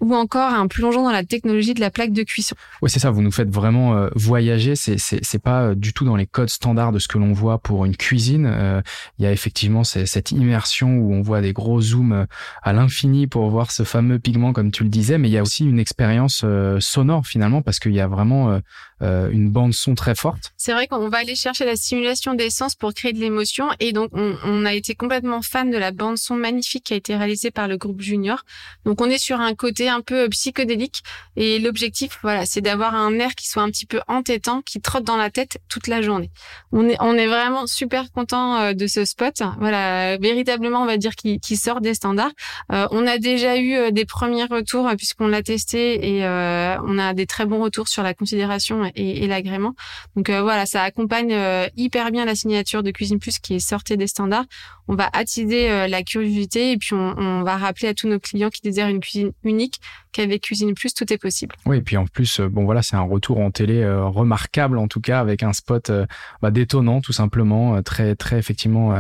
Ou 0.03 0.15
encore 0.17 0.53
un 0.53 0.67
plongeon 0.67 1.05
dans 1.05 1.13
la 1.13 1.25
technologie 1.25 1.75
de 1.75 1.81
la 1.81 1.91
plaque 1.91 2.13
de 2.13 2.25
cuisson. 2.25 2.57
Oui, 2.83 2.91
c'est 2.91 2.99
ça. 2.99 3.11
Vous 3.11 3.23
nous 3.23 3.31
faites 3.31 3.49
vraiment 3.49 3.97
euh, 3.97 4.09
voyager. 4.17 4.75
C'est 4.75 4.99
c'est 4.99 5.39
pas 5.39 5.63
euh, 5.63 5.75
du 5.77 5.93
tout 5.93 6.05
dans 6.05 6.17
les 6.17 6.27
codes 6.27 6.51
standards 6.51 6.91
de 6.91 6.99
ce 6.99 7.07
que 7.07 7.19
l'on 7.19 7.33
voit 7.33 7.59
pour 7.59 7.85
une 7.85 7.97
cuisine. 7.97 8.47
Euh, 8.47 8.83
il 9.19 9.25
y 9.25 9.27
a 9.27 9.33
effectivement 9.33 9.85
cette 9.85 10.33
immersion 10.33 10.97
où 10.97 11.15
on 11.15 11.23
voit 11.23 11.41
des 11.41 11.53
gros 11.53 11.81
zooms 11.81 12.27
à 12.63 12.73
l'infini 12.73 13.29
pour 13.29 13.49
voir 13.49 13.71
ce 13.71 13.85
fameux 13.85 14.19
pigment, 14.19 14.53
comme 14.53 14.73
tu 14.73 14.83
le 14.83 14.89
disais. 14.89 15.19
Mais 15.19 15.29
il 15.29 15.33
y 15.33 15.39
a 15.39 15.43
aussi 15.43 15.65
une 15.65 15.79
expérience 15.79 16.45
sonore 16.81 17.27
finalement 17.27 17.63
parce 17.63 17.79
qu'il 17.79 17.93
y 17.93 18.01
a 18.01 18.09
vraiment 18.09 18.61
une 19.03 19.51
bande 19.51 19.75
son 19.75 19.95
très 19.95 20.15
forte. 20.15 20.53
C'est 20.57 20.73
vrai 20.73 20.87
qu'on 20.87 21.09
va 21.09 21.19
aller 21.19 21.35
chercher 21.35 21.65
la 21.65 21.77
simulation 21.77 22.35
des 22.35 22.51
sens 22.51 22.75
pour 22.75 22.95
créer 22.95 23.13
de 23.13 23.19
l'émotion 23.19 23.69
et 23.81 23.93
donc 23.93 24.11
on, 24.13 24.37
on 24.45 24.65
a 24.65 24.75
été 24.75 24.95
complètement 24.95 25.43
fan 25.43 25.71
de 25.71 25.77
la 25.77 25.91
bande 25.91 26.19
son 26.19 26.37
magnifique 26.37 26.85
qui 26.85 26.95
a 26.95 26.97
été 26.97 27.17
réalisée 27.17 27.51
par 27.51 27.69
le 27.69 27.77
groupe 27.77 28.01
Junior. 28.01 28.45
Donc 28.85 29.01
on 29.01 29.11
est 29.11 29.19
sur 29.19 29.41
un 29.41 29.55
côté 29.55 29.89
un 29.89 30.01
peu 30.01 30.29
psychédélique. 30.29 31.03
Et 31.37 31.59
l'objectif, 31.59 32.19
voilà, 32.23 32.47
c'est 32.47 32.61
d'avoir 32.61 32.95
un 32.95 33.19
air 33.19 33.35
qui 33.35 33.49
soit 33.49 33.63
un 33.63 33.71
petit 33.71 33.87
peu 33.87 34.01
entêtant, 34.09 34.63
qui 34.63 34.81
trotte 34.81 35.05
dans 35.05 35.17
la 35.17 35.31
tête 35.31 35.59
toute 35.69 35.87
la 35.87 36.03
journée. 36.03 36.31
On 36.73 36.89
est, 36.89 36.97
on 37.01 37.15
est 37.17 37.27
vraiment 37.27 37.67
super 37.67 38.11
content 38.13 38.57
euh, 38.57 38.73
de 38.73 38.87
ce 38.87 39.05
spot. 39.05 39.43
Voilà, 39.59 40.17
véritablement, 40.19 40.83
on 40.83 40.87
va 40.87 40.97
dire 40.97 41.15
qu'il 41.15 41.57
sort 41.57 41.81
des 41.81 41.95
standards. 41.95 42.33
Euh, 42.73 42.87
on 42.91 43.07
a 43.07 43.19
déjà 43.19 43.57
eu 43.57 43.75
euh, 43.75 43.91
des 43.91 44.05
premiers 44.05 44.45
retours 44.45 44.89
puisqu'on 44.97 45.29
l'a 45.29 45.43
testé 45.43 46.17
et 46.17 46.23
on 46.25 46.99
a 46.99 47.15
des 47.15 47.27
très 47.27 47.47
bons 47.47 47.63
retours 47.63 47.89
sur 47.89 48.03
la 48.03 48.15
considération 48.15 48.91
et, 48.95 49.27
l'agrément. 49.27 49.75
Donc 50.17 50.31
voilà, 50.31 50.67
ça 50.67 50.83
accompagne 50.83 51.35
hyper 51.77 52.11
bien 52.11 52.25
la 52.25 52.35
signature 52.35 52.83
de 52.83 52.91
Cuisine 52.91 53.19
Plus 53.19 53.39
qui 53.39 53.55
est 53.55 53.61
sortie 53.61 53.97
des 53.97 54.07
standards. 54.07 54.45
On 54.89 54.95
va 54.95 55.09
attiser 55.13 55.89
la 55.89 56.03
curiosité 56.03 56.73
et 56.73 56.77
puis 56.77 56.95
on, 56.95 57.43
va 57.43 57.57
rappeler 57.57 57.89
à 57.89 57.95
tous 57.95 58.09
nos 58.09 58.19
clients 58.19 58.51
qui 58.51 58.61
désirent 58.63 58.89
une 58.89 59.01
cuisine 59.01 59.33
unique 59.45 59.81
qu'avec 60.13 60.43
Cuisine 60.43 60.75
Plus, 60.75 60.95
tout 60.95 61.11
est 61.13 61.19
possible. 61.19 61.55
Oui, 61.67 61.79
et 61.79 61.81
puis 61.81 61.97
en 61.97 62.07
plus, 62.07 62.41
euh, 62.41 62.49
bon 62.49 62.65
voilà, 62.65 62.83
c'est 62.83 62.97
un 62.97 63.03
retour 63.03 63.39
en 63.39 63.51
télé 63.51 63.83
euh, 63.83 64.05
remarquable 64.05 64.79
en 64.79 64.89
tout 64.89 65.01
cas, 65.01 65.21
avec 65.21 65.43
un 65.43 65.53
spot 65.53 65.91
euh, 65.91 66.07
bah, 66.41 66.51
détonnant 66.51 67.01
tout 67.01 67.13
simplement, 67.13 67.83
très 67.83 68.15
très 68.15 68.39
effectivement 68.39 68.95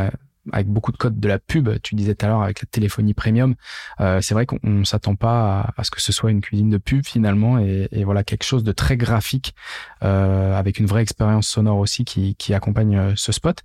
avec 0.50 0.66
beaucoup 0.66 0.92
de 0.92 0.96
codes 0.96 1.20
de 1.20 1.28
la 1.28 1.38
pub. 1.38 1.68
Tu 1.82 1.94
disais 1.94 2.14
tout 2.14 2.26
à 2.26 2.28
l'heure 2.28 2.42
avec 2.42 2.60
la 2.62 2.66
téléphonie 2.70 3.14
premium, 3.14 3.54
c'est 3.98 4.32
vrai 4.32 4.46
qu'on 4.46 4.84
s'attend 4.84 5.14
pas 5.14 5.72
à, 5.76 5.84
ce 5.84 5.90
que 5.90 6.02
ce 6.02 6.12
soit 6.12 6.30
une 6.30 6.40
cuisine 6.40 6.70
de 6.70 6.78
pub 6.78 7.04
finalement, 7.04 7.58
et, 7.58 7.88
voilà 8.04 8.24
quelque 8.24 8.44
chose 8.44 8.64
de 8.64 8.72
très 8.72 8.96
graphique 8.96 9.54
avec 10.00 10.78
une 10.78 10.86
vraie 10.86 11.02
expérience 11.02 11.46
sonore 11.46 11.78
aussi 11.78 12.04
qui, 12.04 12.54
accompagne 12.54 13.14
ce 13.16 13.32
spot. 13.32 13.62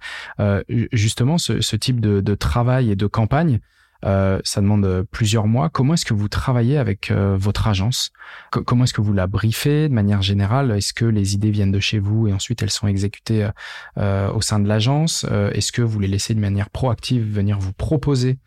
justement, 0.91 1.37
ce, 1.37 1.61
ce 1.61 1.75
type 1.75 1.99
de, 1.99 2.21
de 2.21 2.35
travail 2.35 2.91
et 2.91 2.95
de 2.95 3.07
campagne. 3.07 3.59
Euh, 4.05 4.39
ça 4.43 4.61
demande 4.61 4.85
euh, 4.85 5.03
plusieurs 5.09 5.47
mois. 5.47 5.69
Comment 5.69 5.95
est-ce 5.95 6.05
que 6.05 6.13
vous 6.13 6.27
travaillez 6.27 6.77
avec 6.77 7.11
euh, 7.11 7.35
votre 7.37 7.67
agence? 7.67 8.11
Comment 8.51 8.83
est-ce 8.83 8.93
que 8.93 9.01
vous 9.01 9.13
la 9.13 9.27
briefez 9.27 9.89
de 9.89 9.93
manière 9.93 10.21
générale? 10.21 10.71
Est-ce 10.71 10.93
que 10.93 11.05
les 11.05 11.33
idées 11.33 11.51
viennent 11.51 11.71
de 11.71 11.79
chez 11.79 11.99
vous 11.99 12.27
et 12.27 12.33
ensuite 12.33 12.61
elles 12.61 12.69
sont 12.69 12.87
exécutées 12.87 13.49
au 13.97 14.41
sein 14.41 14.59
de 14.59 14.67
l'agence? 14.67 15.25
Est-ce 15.53 15.71
que 15.71 15.81
vous 15.81 15.99
les 15.99 16.07
laissez 16.07 16.33
de 16.33 16.39
manière 16.39 16.69
proactive 16.69 17.23
venir 17.23 17.57
vous 17.59 17.73
proposer 17.73 18.37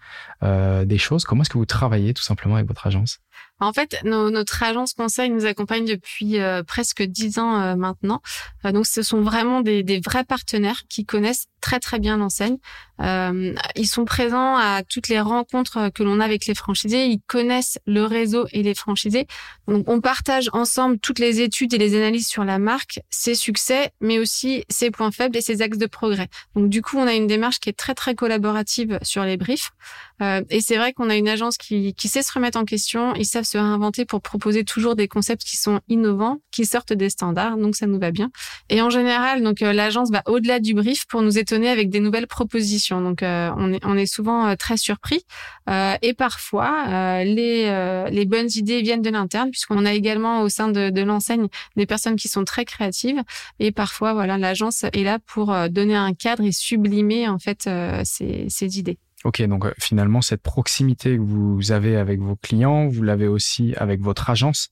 des 0.43 0.99
choses? 0.99 1.25
Comment 1.25 1.43
est-ce 1.43 1.51
que 1.51 1.59
vous 1.59 1.67
travaillez 1.67 2.15
tout 2.15 2.23
simplement 2.23 2.57
avec 2.57 2.69
votre 2.69 2.87
agence? 2.87 3.21
En 3.67 3.73
fait, 3.73 3.97
notre 4.05 4.63
agence 4.63 4.95
conseil 4.95 5.31
nous 5.31 5.45
accompagne 5.45 5.85
depuis 5.85 6.39
euh, 6.39 6.63
presque 6.63 7.03
dix 7.03 7.39
ans 7.39 7.61
euh, 7.61 7.77
maintenant. 7.77 8.23
Euh, 8.65 8.73
donc, 8.73 8.87
ce 8.87 9.03
sont 9.03 9.21
vraiment 9.21 9.61
des, 9.61 9.83
des, 9.83 10.01
vrais 10.01 10.25
partenaires 10.25 10.83
qui 10.89 11.05
connaissent 11.05 11.47
très 11.61 11.79
très 11.79 11.99
bien 11.99 12.17
l'enseigne. 12.17 12.57
ils 12.99 13.87
sont 13.87 14.07
présents 14.07 14.57
à 14.57 14.83
toutes 14.83 15.09
les 15.09 15.21
rencontres 15.21 15.91
que 15.91 16.03
l'on 16.03 16.21
a 16.21 16.25
avec 16.25 16.47
les 16.47 16.55
franchisés. 16.55 17.07
Ils 17.07 17.21
connaissent 17.27 17.79
le 17.87 18.05
réseau 18.05 18.47
et 18.53 18.63
les 18.63 18.75
franchisés. 18.75 19.27
Donc, 19.69 19.87
on 19.89 20.01
partage 20.01 20.49
ensemble 20.55 20.99
toutes 20.99 21.19
les 21.19 21.43
études 21.43 21.75
et 21.75 21.79
les 21.79 21.95
analyses 21.97 22.29
sur 22.29 22.45
la 22.45 22.59
marque, 22.59 23.01
ses 23.11 23.35
succès, 23.35 23.91
mais 24.01 24.19
aussi 24.19 24.65
ses 24.71 24.91
points 24.91 25.11
faibles 25.11 25.37
et 25.37 25.43
ses 25.43 25.61
axes 25.61 25.79
de 25.79 25.87
progrès. 25.87 26.29
Donc, 26.55 26.71
du 26.71 26.81
coup, 26.81 26.97
on 26.97 27.07
a 27.07 27.13
une 27.13 27.27
démarche 27.27 27.61
qui 27.61 27.69
est 27.69 27.79
très 27.79 27.95
très 27.95 28.15
collaborative 28.15 28.99
sur 29.03 29.25
les 29.25 29.37
briefs. 29.37 29.73
Et 30.21 30.61
c'est 30.61 30.77
vrai 30.77 30.93
qu'on 30.93 31.11
a 31.11 31.17
une 31.17 31.29
agence 31.29 31.57
qui, 31.57 31.95
qui 31.95 32.09
sait 32.09 32.23
se 32.23 32.33
remettre 32.33 32.59
en 32.59 32.65
question. 32.65 33.15
Ils 33.15 33.25
savent 33.25 33.45
se 33.45 33.59
réinventer 33.59 34.05
pour 34.05 34.21
proposer 34.21 34.65
toujours 34.65 34.97
des 34.97 35.09
concepts 35.09 35.43
qui 35.43 35.57
sont 35.57 35.81
innovants, 35.89 36.39
qui 36.51 36.67
sortent 36.67 36.93
des 36.93 37.11
standards. 37.11 37.57
Donc 37.57 37.77
ça 37.77 37.87
nous 37.87 37.99
va 37.99 38.11
bien. 38.11 38.31
Et 38.69 38.83
en 38.83 38.91
général, 38.91 39.43
donc 39.43 39.63
euh, 39.63 39.73
l'agence 39.73 40.11
va 40.11 40.23
au-delà 40.27 40.61
du 40.61 40.75
brief 40.75 41.07
pour 41.07 41.23
nous 41.23 41.39
étonner 41.39 41.69
avec 41.69 41.91
des 41.91 42.01
nouvelles 42.01 42.27
propositions. 42.27 43.01
Donc 43.01 43.23
euh, 43.23 43.51
on 43.57 43.73
est 43.73 43.85
on 43.85 43.97
est 43.97 44.07
souvent 44.07 44.47
euh, 44.47 44.55
très 44.57 44.77
surpris. 44.77 45.25
et 46.03 46.15
parfois 46.15 47.23
les 47.25 48.11
les 48.11 48.27
bonnes 48.27 48.49
idées 48.55 48.83
viennent 48.83 49.03
de 49.03 49.11
l'interne 49.11 49.51
puisqu'on 49.51 49.85
a 49.87 49.93
également 49.93 50.43
au 50.43 50.49
sein 50.49 50.69
de, 50.69 50.91
de 50.91 51.03
l'enseigne 51.03 51.47
des 51.77 51.87
personnes 51.87 52.17
qui 52.17 52.29
sont 52.29 52.45
très 52.45 52.65
créatives. 52.65 53.23
Et 53.59 53.73
parfois 53.73 54.13
voilà 54.13 54.39
l'agence 54.39 54.85
est 54.85 55.05
là 55.05 55.19
pour 55.19 55.55
donner 55.71 55.97
un 55.97 56.13
cadre 56.15 56.45
et 56.45 56.53
sublimer 56.53 57.29
en 57.29 57.39
fait 57.39 57.69
ces, 58.05 58.47
ces 58.49 58.79
idées. 58.79 58.99
Ok, 59.25 59.43
donc 59.43 59.67
euh, 59.67 59.75
finalement, 59.79 60.23
cette 60.23 60.43
proximité 60.43 61.17
que 61.17 61.23
vous 61.23 61.73
avez 61.73 61.97
avec 61.97 62.21
vos 62.21 62.37
clients, 62.37 62.89
vous 62.89 63.03
l'avez 63.03 63.29
aussi 63.29 63.75
avec 63.77 64.01
votre 64.01 64.31
agence. 64.31 64.71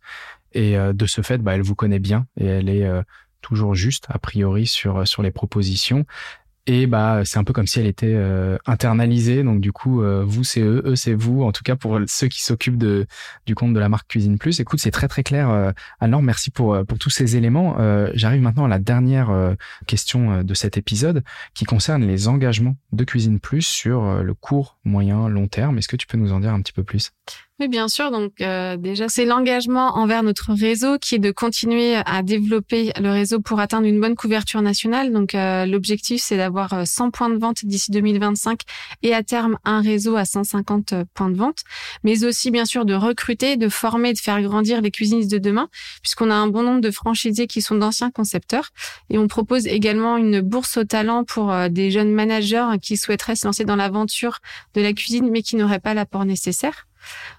Et 0.52 0.78
euh, 0.78 0.92
de 0.92 1.06
ce 1.06 1.20
fait, 1.20 1.38
bah, 1.38 1.54
elle 1.54 1.62
vous 1.62 1.74
connaît 1.74 1.98
bien 1.98 2.26
et 2.38 2.46
elle 2.46 2.68
est 2.70 2.84
euh, 2.84 3.02
toujours 3.42 3.74
juste, 3.74 4.06
a 4.08 4.18
priori, 4.18 4.66
sur, 4.66 5.06
sur 5.06 5.22
les 5.22 5.30
propositions. 5.30 6.06
Et 6.70 6.86
bah, 6.86 7.22
c'est 7.24 7.38
un 7.38 7.44
peu 7.44 7.54
comme 7.54 7.66
si 7.66 7.80
elle 7.80 7.86
était 7.86 8.12
euh, 8.14 8.58
internalisée. 8.66 9.42
Donc 9.42 9.62
du 9.62 9.72
coup, 9.72 10.02
euh, 10.02 10.22
vous 10.22 10.44
c'est 10.44 10.60
eux, 10.60 10.82
eux 10.84 10.96
c'est 10.96 11.14
vous. 11.14 11.42
En 11.42 11.50
tout 11.50 11.62
cas 11.64 11.76
pour 11.76 11.98
ceux 12.06 12.28
qui 12.28 12.42
s'occupent 12.44 12.76
de 12.76 13.06
du 13.46 13.54
compte 13.54 13.72
de 13.72 13.80
la 13.80 13.88
marque 13.88 14.08
Cuisine 14.08 14.36
Plus. 14.36 14.60
Écoute, 14.60 14.78
c'est 14.78 14.90
très 14.90 15.08
très 15.08 15.22
clair. 15.22 15.48
Euh, 15.48 15.72
alors 15.98 16.20
merci 16.20 16.50
pour 16.50 16.78
pour 16.86 16.98
tous 16.98 17.08
ces 17.08 17.36
éléments. 17.36 17.78
J'arrive 18.12 18.42
maintenant 18.42 18.66
à 18.66 18.68
la 18.68 18.78
dernière 18.78 19.30
question 19.86 20.42
de 20.42 20.54
cet 20.54 20.76
épisode 20.76 21.24
qui 21.54 21.64
concerne 21.64 22.04
les 22.04 22.28
engagements 22.28 22.76
de 22.92 23.04
Cuisine 23.04 23.40
Plus 23.40 23.62
sur 23.62 24.22
le 24.22 24.34
court, 24.34 24.78
moyen, 24.84 25.28
long 25.28 25.48
terme. 25.48 25.78
Est-ce 25.78 25.88
que 25.88 25.96
tu 25.96 26.06
peux 26.06 26.18
nous 26.18 26.32
en 26.32 26.40
dire 26.40 26.52
un 26.52 26.60
petit 26.60 26.74
peu 26.74 26.84
plus? 26.84 27.12
Oui, 27.60 27.66
bien 27.66 27.88
sûr. 27.88 28.12
Donc 28.12 28.40
euh, 28.40 28.76
déjà, 28.76 29.08
c'est 29.08 29.24
l'engagement 29.24 29.96
envers 29.96 30.22
notre 30.22 30.52
réseau 30.52 30.96
qui 30.96 31.16
est 31.16 31.18
de 31.18 31.32
continuer 31.32 31.96
à 31.96 32.22
développer 32.22 32.92
le 33.00 33.10
réseau 33.10 33.40
pour 33.40 33.58
atteindre 33.58 33.88
une 33.88 34.00
bonne 34.00 34.14
couverture 34.14 34.62
nationale. 34.62 35.12
Donc 35.12 35.34
euh, 35.34 35.66
l'objectif, 35.66 36.22
c'est 36.22 36.36
d'avoir 36.36 36.86
100 36.86 37.06
euh, 37.06 37.10
points 37.10 37.30
de 37.30 37.36
vente 37.36 37.64
d'ici 37.64 37.90
2025 37.90 38.60
et 39.02 39.12
à 39.12 39.24
terme 39.24 39.58
un 39.64 39.80
réseau 39.80 40.14
à 40.14 40.24
150 40.24 40.94
points 41.14 41.30
de 41.30 41.36
vente. 41.36 41.64
Mais 42.04 42.24
aussi, 42.24 42.52
bien 42.52 42.64
sûr, 42.64 42.84
de 42.84 42.94
recruter, 42.94 43.56
de 43.56 43.68
former, 43.68 44.12
de 44.12 44.18
faire 44.20 44.40
grandir 44.40 44.80
les 44.80 44.92
cuisinistes 44.92 45.30
de 45.32 45.38
demain, 45.38 45.68
puisqu'on 46.02 46.30
a 46.30 46.34
un 46.34 46.46
bon 46.46 46.62
nombre 46.62 46.80
de 46.80 46.92
franchisés 46.92 47.48
qui 47.48 47.60
sont 47.60 47.74
d'anciens 47.74 48.12
concepteurs. 48.12 48.68
Et 49.10 49.18
on 49.18 49.26
propose 49.26 49.66
également 49.66 50.16
une 50.16 50.42
bourse 50.42 50.76
au 50.76 50.84
talent 50.84 51.24
pour 51.24 51.52
des 51.70 51.90
jeunes 51.90 52.12
managers 52.12 52.78
qui 52.80 52.96
souhaiteraient 52.96 53.34
se 53.34 53.48
lancer 53.48 53.64
dans 53.64 53.76
l'aventure 53.76 54.38
de 54.74 54.80
la 54.80 54.92
cuisine, 54.92 55.28
mais 55.32 55.42
qui 55.42 55.56
n'auraient 55.56 55.80
pas 55.80 55.94
l'apport 55.94 56.24
nécessaire. 56.24 56.87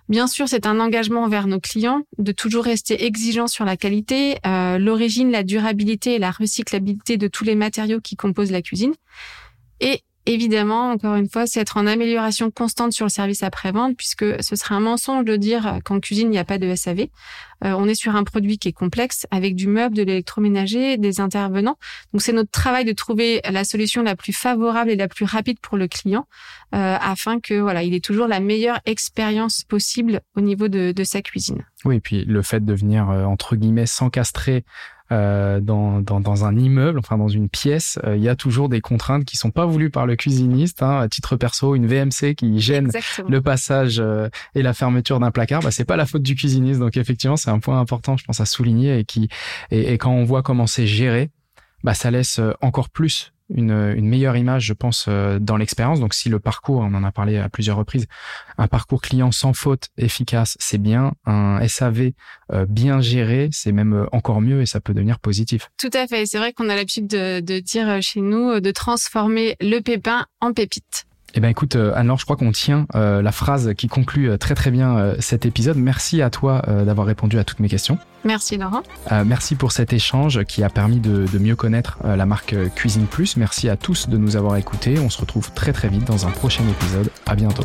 Bien 0.07 0.27
sûr, 0.27 0.47
c'est 0.47 0.65
un 0.65 0.79
engagement 0.79 1.23
envers 1.23 1.47
nos 1.47 1.59
clients 1.59 2.01
de 2.17 2.31
toujours 2.31 2.63
rester 2.63 3.05
exigeant 3.05 3.47
sur 3.47 3.65
la 3.65 3.77
qualité, 3.77 4.37
euh, 4.45 4.77
l'origine, 4.77 5.31
la 5.31 5.43
durabilité 5.43 6.15
et 6.15 6.19
la 6.19 6.31
recyclabilité 6.31 7.17
de 7.17 7.27
tous 7.27 7.43
les 7.43 7.55
matériaux 7.55 8.01
qui 8.01 8.15
composent 8.15 8.51
la 8.51 8.61
cuisine. 8.61 8.93
Et 9.79 10.03
Évidemment, 10.31 10.91
encore 10.91 11.15
une 11.15 11.27
fois, 11.27 11.47
c'est 11.47 11.59
être 11.59 11.77
en 11.77 11.87
amélioration 11.87 12.51
constante 12.51 12.93
sur 12.93 13.07
le 13.07 13.09
service 13.09 13.41
après-vente, 13.41 13.97
puisque 13.97 14.43
ce 14.43 14.55
serait 14.55 14.75
un 14.75 14.79
mensonge 14.79 15.25
de 15.25 15.35
dire 15.35 15.79
qu'en 15.83 15.99
cuisine, 15.99 16.27
il 16.27 16.29
n'y 16.29 16.37
a 16.37 16.45
pas 16.45 16.59
de 16.59 16.75
SAV. 16.75 17.07
Euh, 17.65 17.73
on 17.75 17.87
est 17.87 17.95
sur 17.95 18.15
un 18.15 18.23
produit 18.23 18.59
qui 18.59 18.67
est 18.67 18.73
complexe, 18.73 19.25
avec 19.31 19.55
du 19.55 19.67
meuble, 19.67 19.95
de 19.95 20.03
l'électroménager, 20.03 20.97
des 20.97 21.19
intervenants. 21.19 21.77
Donc, 22.13 22.21
c'est 22.21 22.31
notre 22.31 22.51
travail 22.51 22.85
de 22.85 22.91
trouver 22.91 23.41
la 23.49 23.63
solution 23.63 24.03
la 24.03 24.15
plus 24.15 24.31
favorable 24.31 24.91
et 24.91 24.95
la 24.95 25.07
plus 25.07 25.25
rapide 25.25 25.59
pour 25.61 25.77
le 25.79 25.87
client, 25.87 26.27
euh, 26.75 26.95
afin 27.01 27.39
que 27.39 27.59
voilà, 27.59 27.81
il 27.81 27.95
ait 27.95 27.99
toujours 27.99 28.27
la 28.27 28.39
meilleure 28.39 28.79
expérience 28.85 29.63
possible 29.63 30.21
au 30.35 30.41
niveau 30.41 30.67
de, 30.67 30.91
de 30.91 31.03
sa 31.03 31.23
cuisine. 31.23 31.65
Oui, 31.85 31.95
et 31.95 32.01
puis 32.01 32.23
le 32.23 32.43
fait 32.43 32.63
de 32.63 32.73
venir, 32.75 33.09
euh, 33.09 33.23
entre 33.23 33.55
guillemets, 33.55 33.87
s'encastrer 33.87 34.63
euh, 35.11 35.59
dans, 35.59 36.01
dans, 36.01 36.19
dans, 36.19 36.45
un 36.45 36.55
immeuble, 36.55 36.99
enfin 36.99 37.17
dans 37.17 37.27
une 37.27 37.49
pièce, 37.49 37.97
euh, 38.03 38.15
il 38.15 38.21
y 38.21 38.29
a 38.29 38.35
toujours 38.35 38.69
des 38.69 38.79
contraintes 38.79 39.25
qui 39.25 39.37
sont 39.37 39.49
pas 39.49 39.65
voulues 39.65 39.89
par 39.89 40.05
le 40.05 40.15
cuisiniste. 40.15 40.83
Hein, 40.83 40.99
à 40.99 41.07
titre 41.09 41.35
perso, 41.35 41.75
une 41.75 41.87
VMC 41.87 42.35
qui 42.35 42.59
gêne 42.59 42.91
le 43.27 43.41
passage 43.41 43.99
euh, 43.99 44.29
et 44.53 44.61
la 44.61 44.73
fermeture 44.73 45.19
d'un 45.19 45.31
placard, 45.31 45.61
bah, 45.61 45.71
c'est 45.71 45.85
pas 45.85 45.97
la 45.97 46.05
faute 46.05 46.21
du 46.21 46.35
cuisiniste. 46.35 46.79
Donc 46.79 46.95
effectivement, 46.95 47.37
c'est 47.37 47.49
un 47.49 47.59
point 47.59 47.79
important, 47.79 48.17
je 48.17 48.23
pense, 48.23 48.39
à 48.39 48.45
souligner 48.45 48.99
et 48.99 49.05
qui 49.05 49.29
et, 49.71 49.93
et 49.93 49.97
quand 49.97 50.11
on 50.11 50.25
voit 50.25 50.43
comment 50.43 50.67
c'est 50.67 50.87
géré, 50.87 51.31
bah, 51.83 51.93
ça 51.93 52.11
laisse 52.11 52.39
encore 52.61 52.89
plus 52.89 53.33
une, 53.53 54.01
meilleure 54.01 54.37
image, 54.37 54.65
je 54.65 54.73
pense, 54.73 55.05
euh, 55.07 55.39
dans 55.39 55.57
l'expérience. 55.57 55.99
Donc, 55.99 56.13
si 56.13 56.29
le 56.29 56.39
parcours, 56.39 56.81
on 56.81 56.93
en 56.93 57.03
a 57.03 57.11
parlé 57.11 57.37
à 57.37 57.49
plusieurs 57.49 57.77
reprises, 57.77 58.05
un 58.57 58.67
parcours 58.67 59.01
client 59.01 59.31
sans 59.31 59.53
faute, 59.53 59.89
efficace, 59.97 60.55
c'est 60.59 60.77
bien. 60.77 61.13
Un 61.25 61.65
SAV 61.67 62.11
euh, 62.51 62.65
bien 62.67 63.01
géré, 63.01 63.49
c'est 63.51 63.71
même 63.71 63.93
euh, 63.93 64.05
encore 64.11 64.41
mieux 64.41 64.61
et 64.61 64.65
ça 64.65 64.79
peut 64.79 64.93
devenir 64.93 65.19
positif. 65.19 65.69
Tout 65.77 65.89
à 65.93 66.07
fait. 66.07 66.25
C'est 66.25 66.37
vrai 66.37 66.53
qu'on 66.53 66.69
a 66.69 66.75
l'habitude 66.75 67.07
de, 67.07 67.39
de, 67.39 67.59
dire 67.59 68.01
chez 68.01 68.21
nous 68.21 68.59
de 68.59 68.71
transformer 68.71 69.55
le 69.59 69.79
pépin 69.79 70.25
en 70.41 70.53
pépite. 70.53 71.05
Eh 71.35 71.39
ben 71.39 71.49
écoute, 71.49 71.75
euh, 71.75 71.93
Anne-Laure, 71.95 72.19
je 72.19 72.25
crois 72.25 72.35
qu'on 72.35 72.51
tient 72.51 72.87
euh, 72.95 73.21
la 73.21 73.31
phrase 73.31 73.73
qui 73.77 73.87
conclut 73.87 74.29
euh, 74.29 74.37
très 74.37 74.55
très 74.55 74.71
bien 74.71 75.13
cet 75.19 75.45
épisode. 75.45 75.77
Merci 75.77 76.21
à 76.21 76.29
toi 76.29 76.61
d'avoir 76.85 77.07
répondu 77.07 77.37
à 77.39 77.43
toutes 77.43 77.59
mes 77.59 77.69
questions. 77.69 77.97
Merci 78.23 78.57
Laurent. 78.57 78.81
merci 79.25 79.55
pour 79.55 79.71
cet 79.71 79.93
échange 79.93 80.43
qui 80.43 80.63
a 80.63 80.69
permis 80.69 80.99
de, 80.99 81.25
de 81.25 81.39
mieux 81.39 81.55
connaître 81.55 81.99
la 82.03 82.25
marque 82.25 82.55
Cuisine 82.75 83.05
Plus. 83.05 83.37
Merci 83.37 83.69
à 83.69 83.77
tous 83.77 84.09
de 84.09 84.17
nous 84.17 84.35
avoir 84.35 84.57
écoutés. 84.57 84.99
On 84.99 85.09
se 85.09 85.19
retrouve 85.19 85.51
très 85.53 85.73
très 85.73 85.87
vite 85.87 86.05
dans 86.05 86.27
un 86.27 86.31
prochain 86.31 86.63
épisode. 86.67 87.09
À 87.25 87.35
bientôt. 87.35 87.63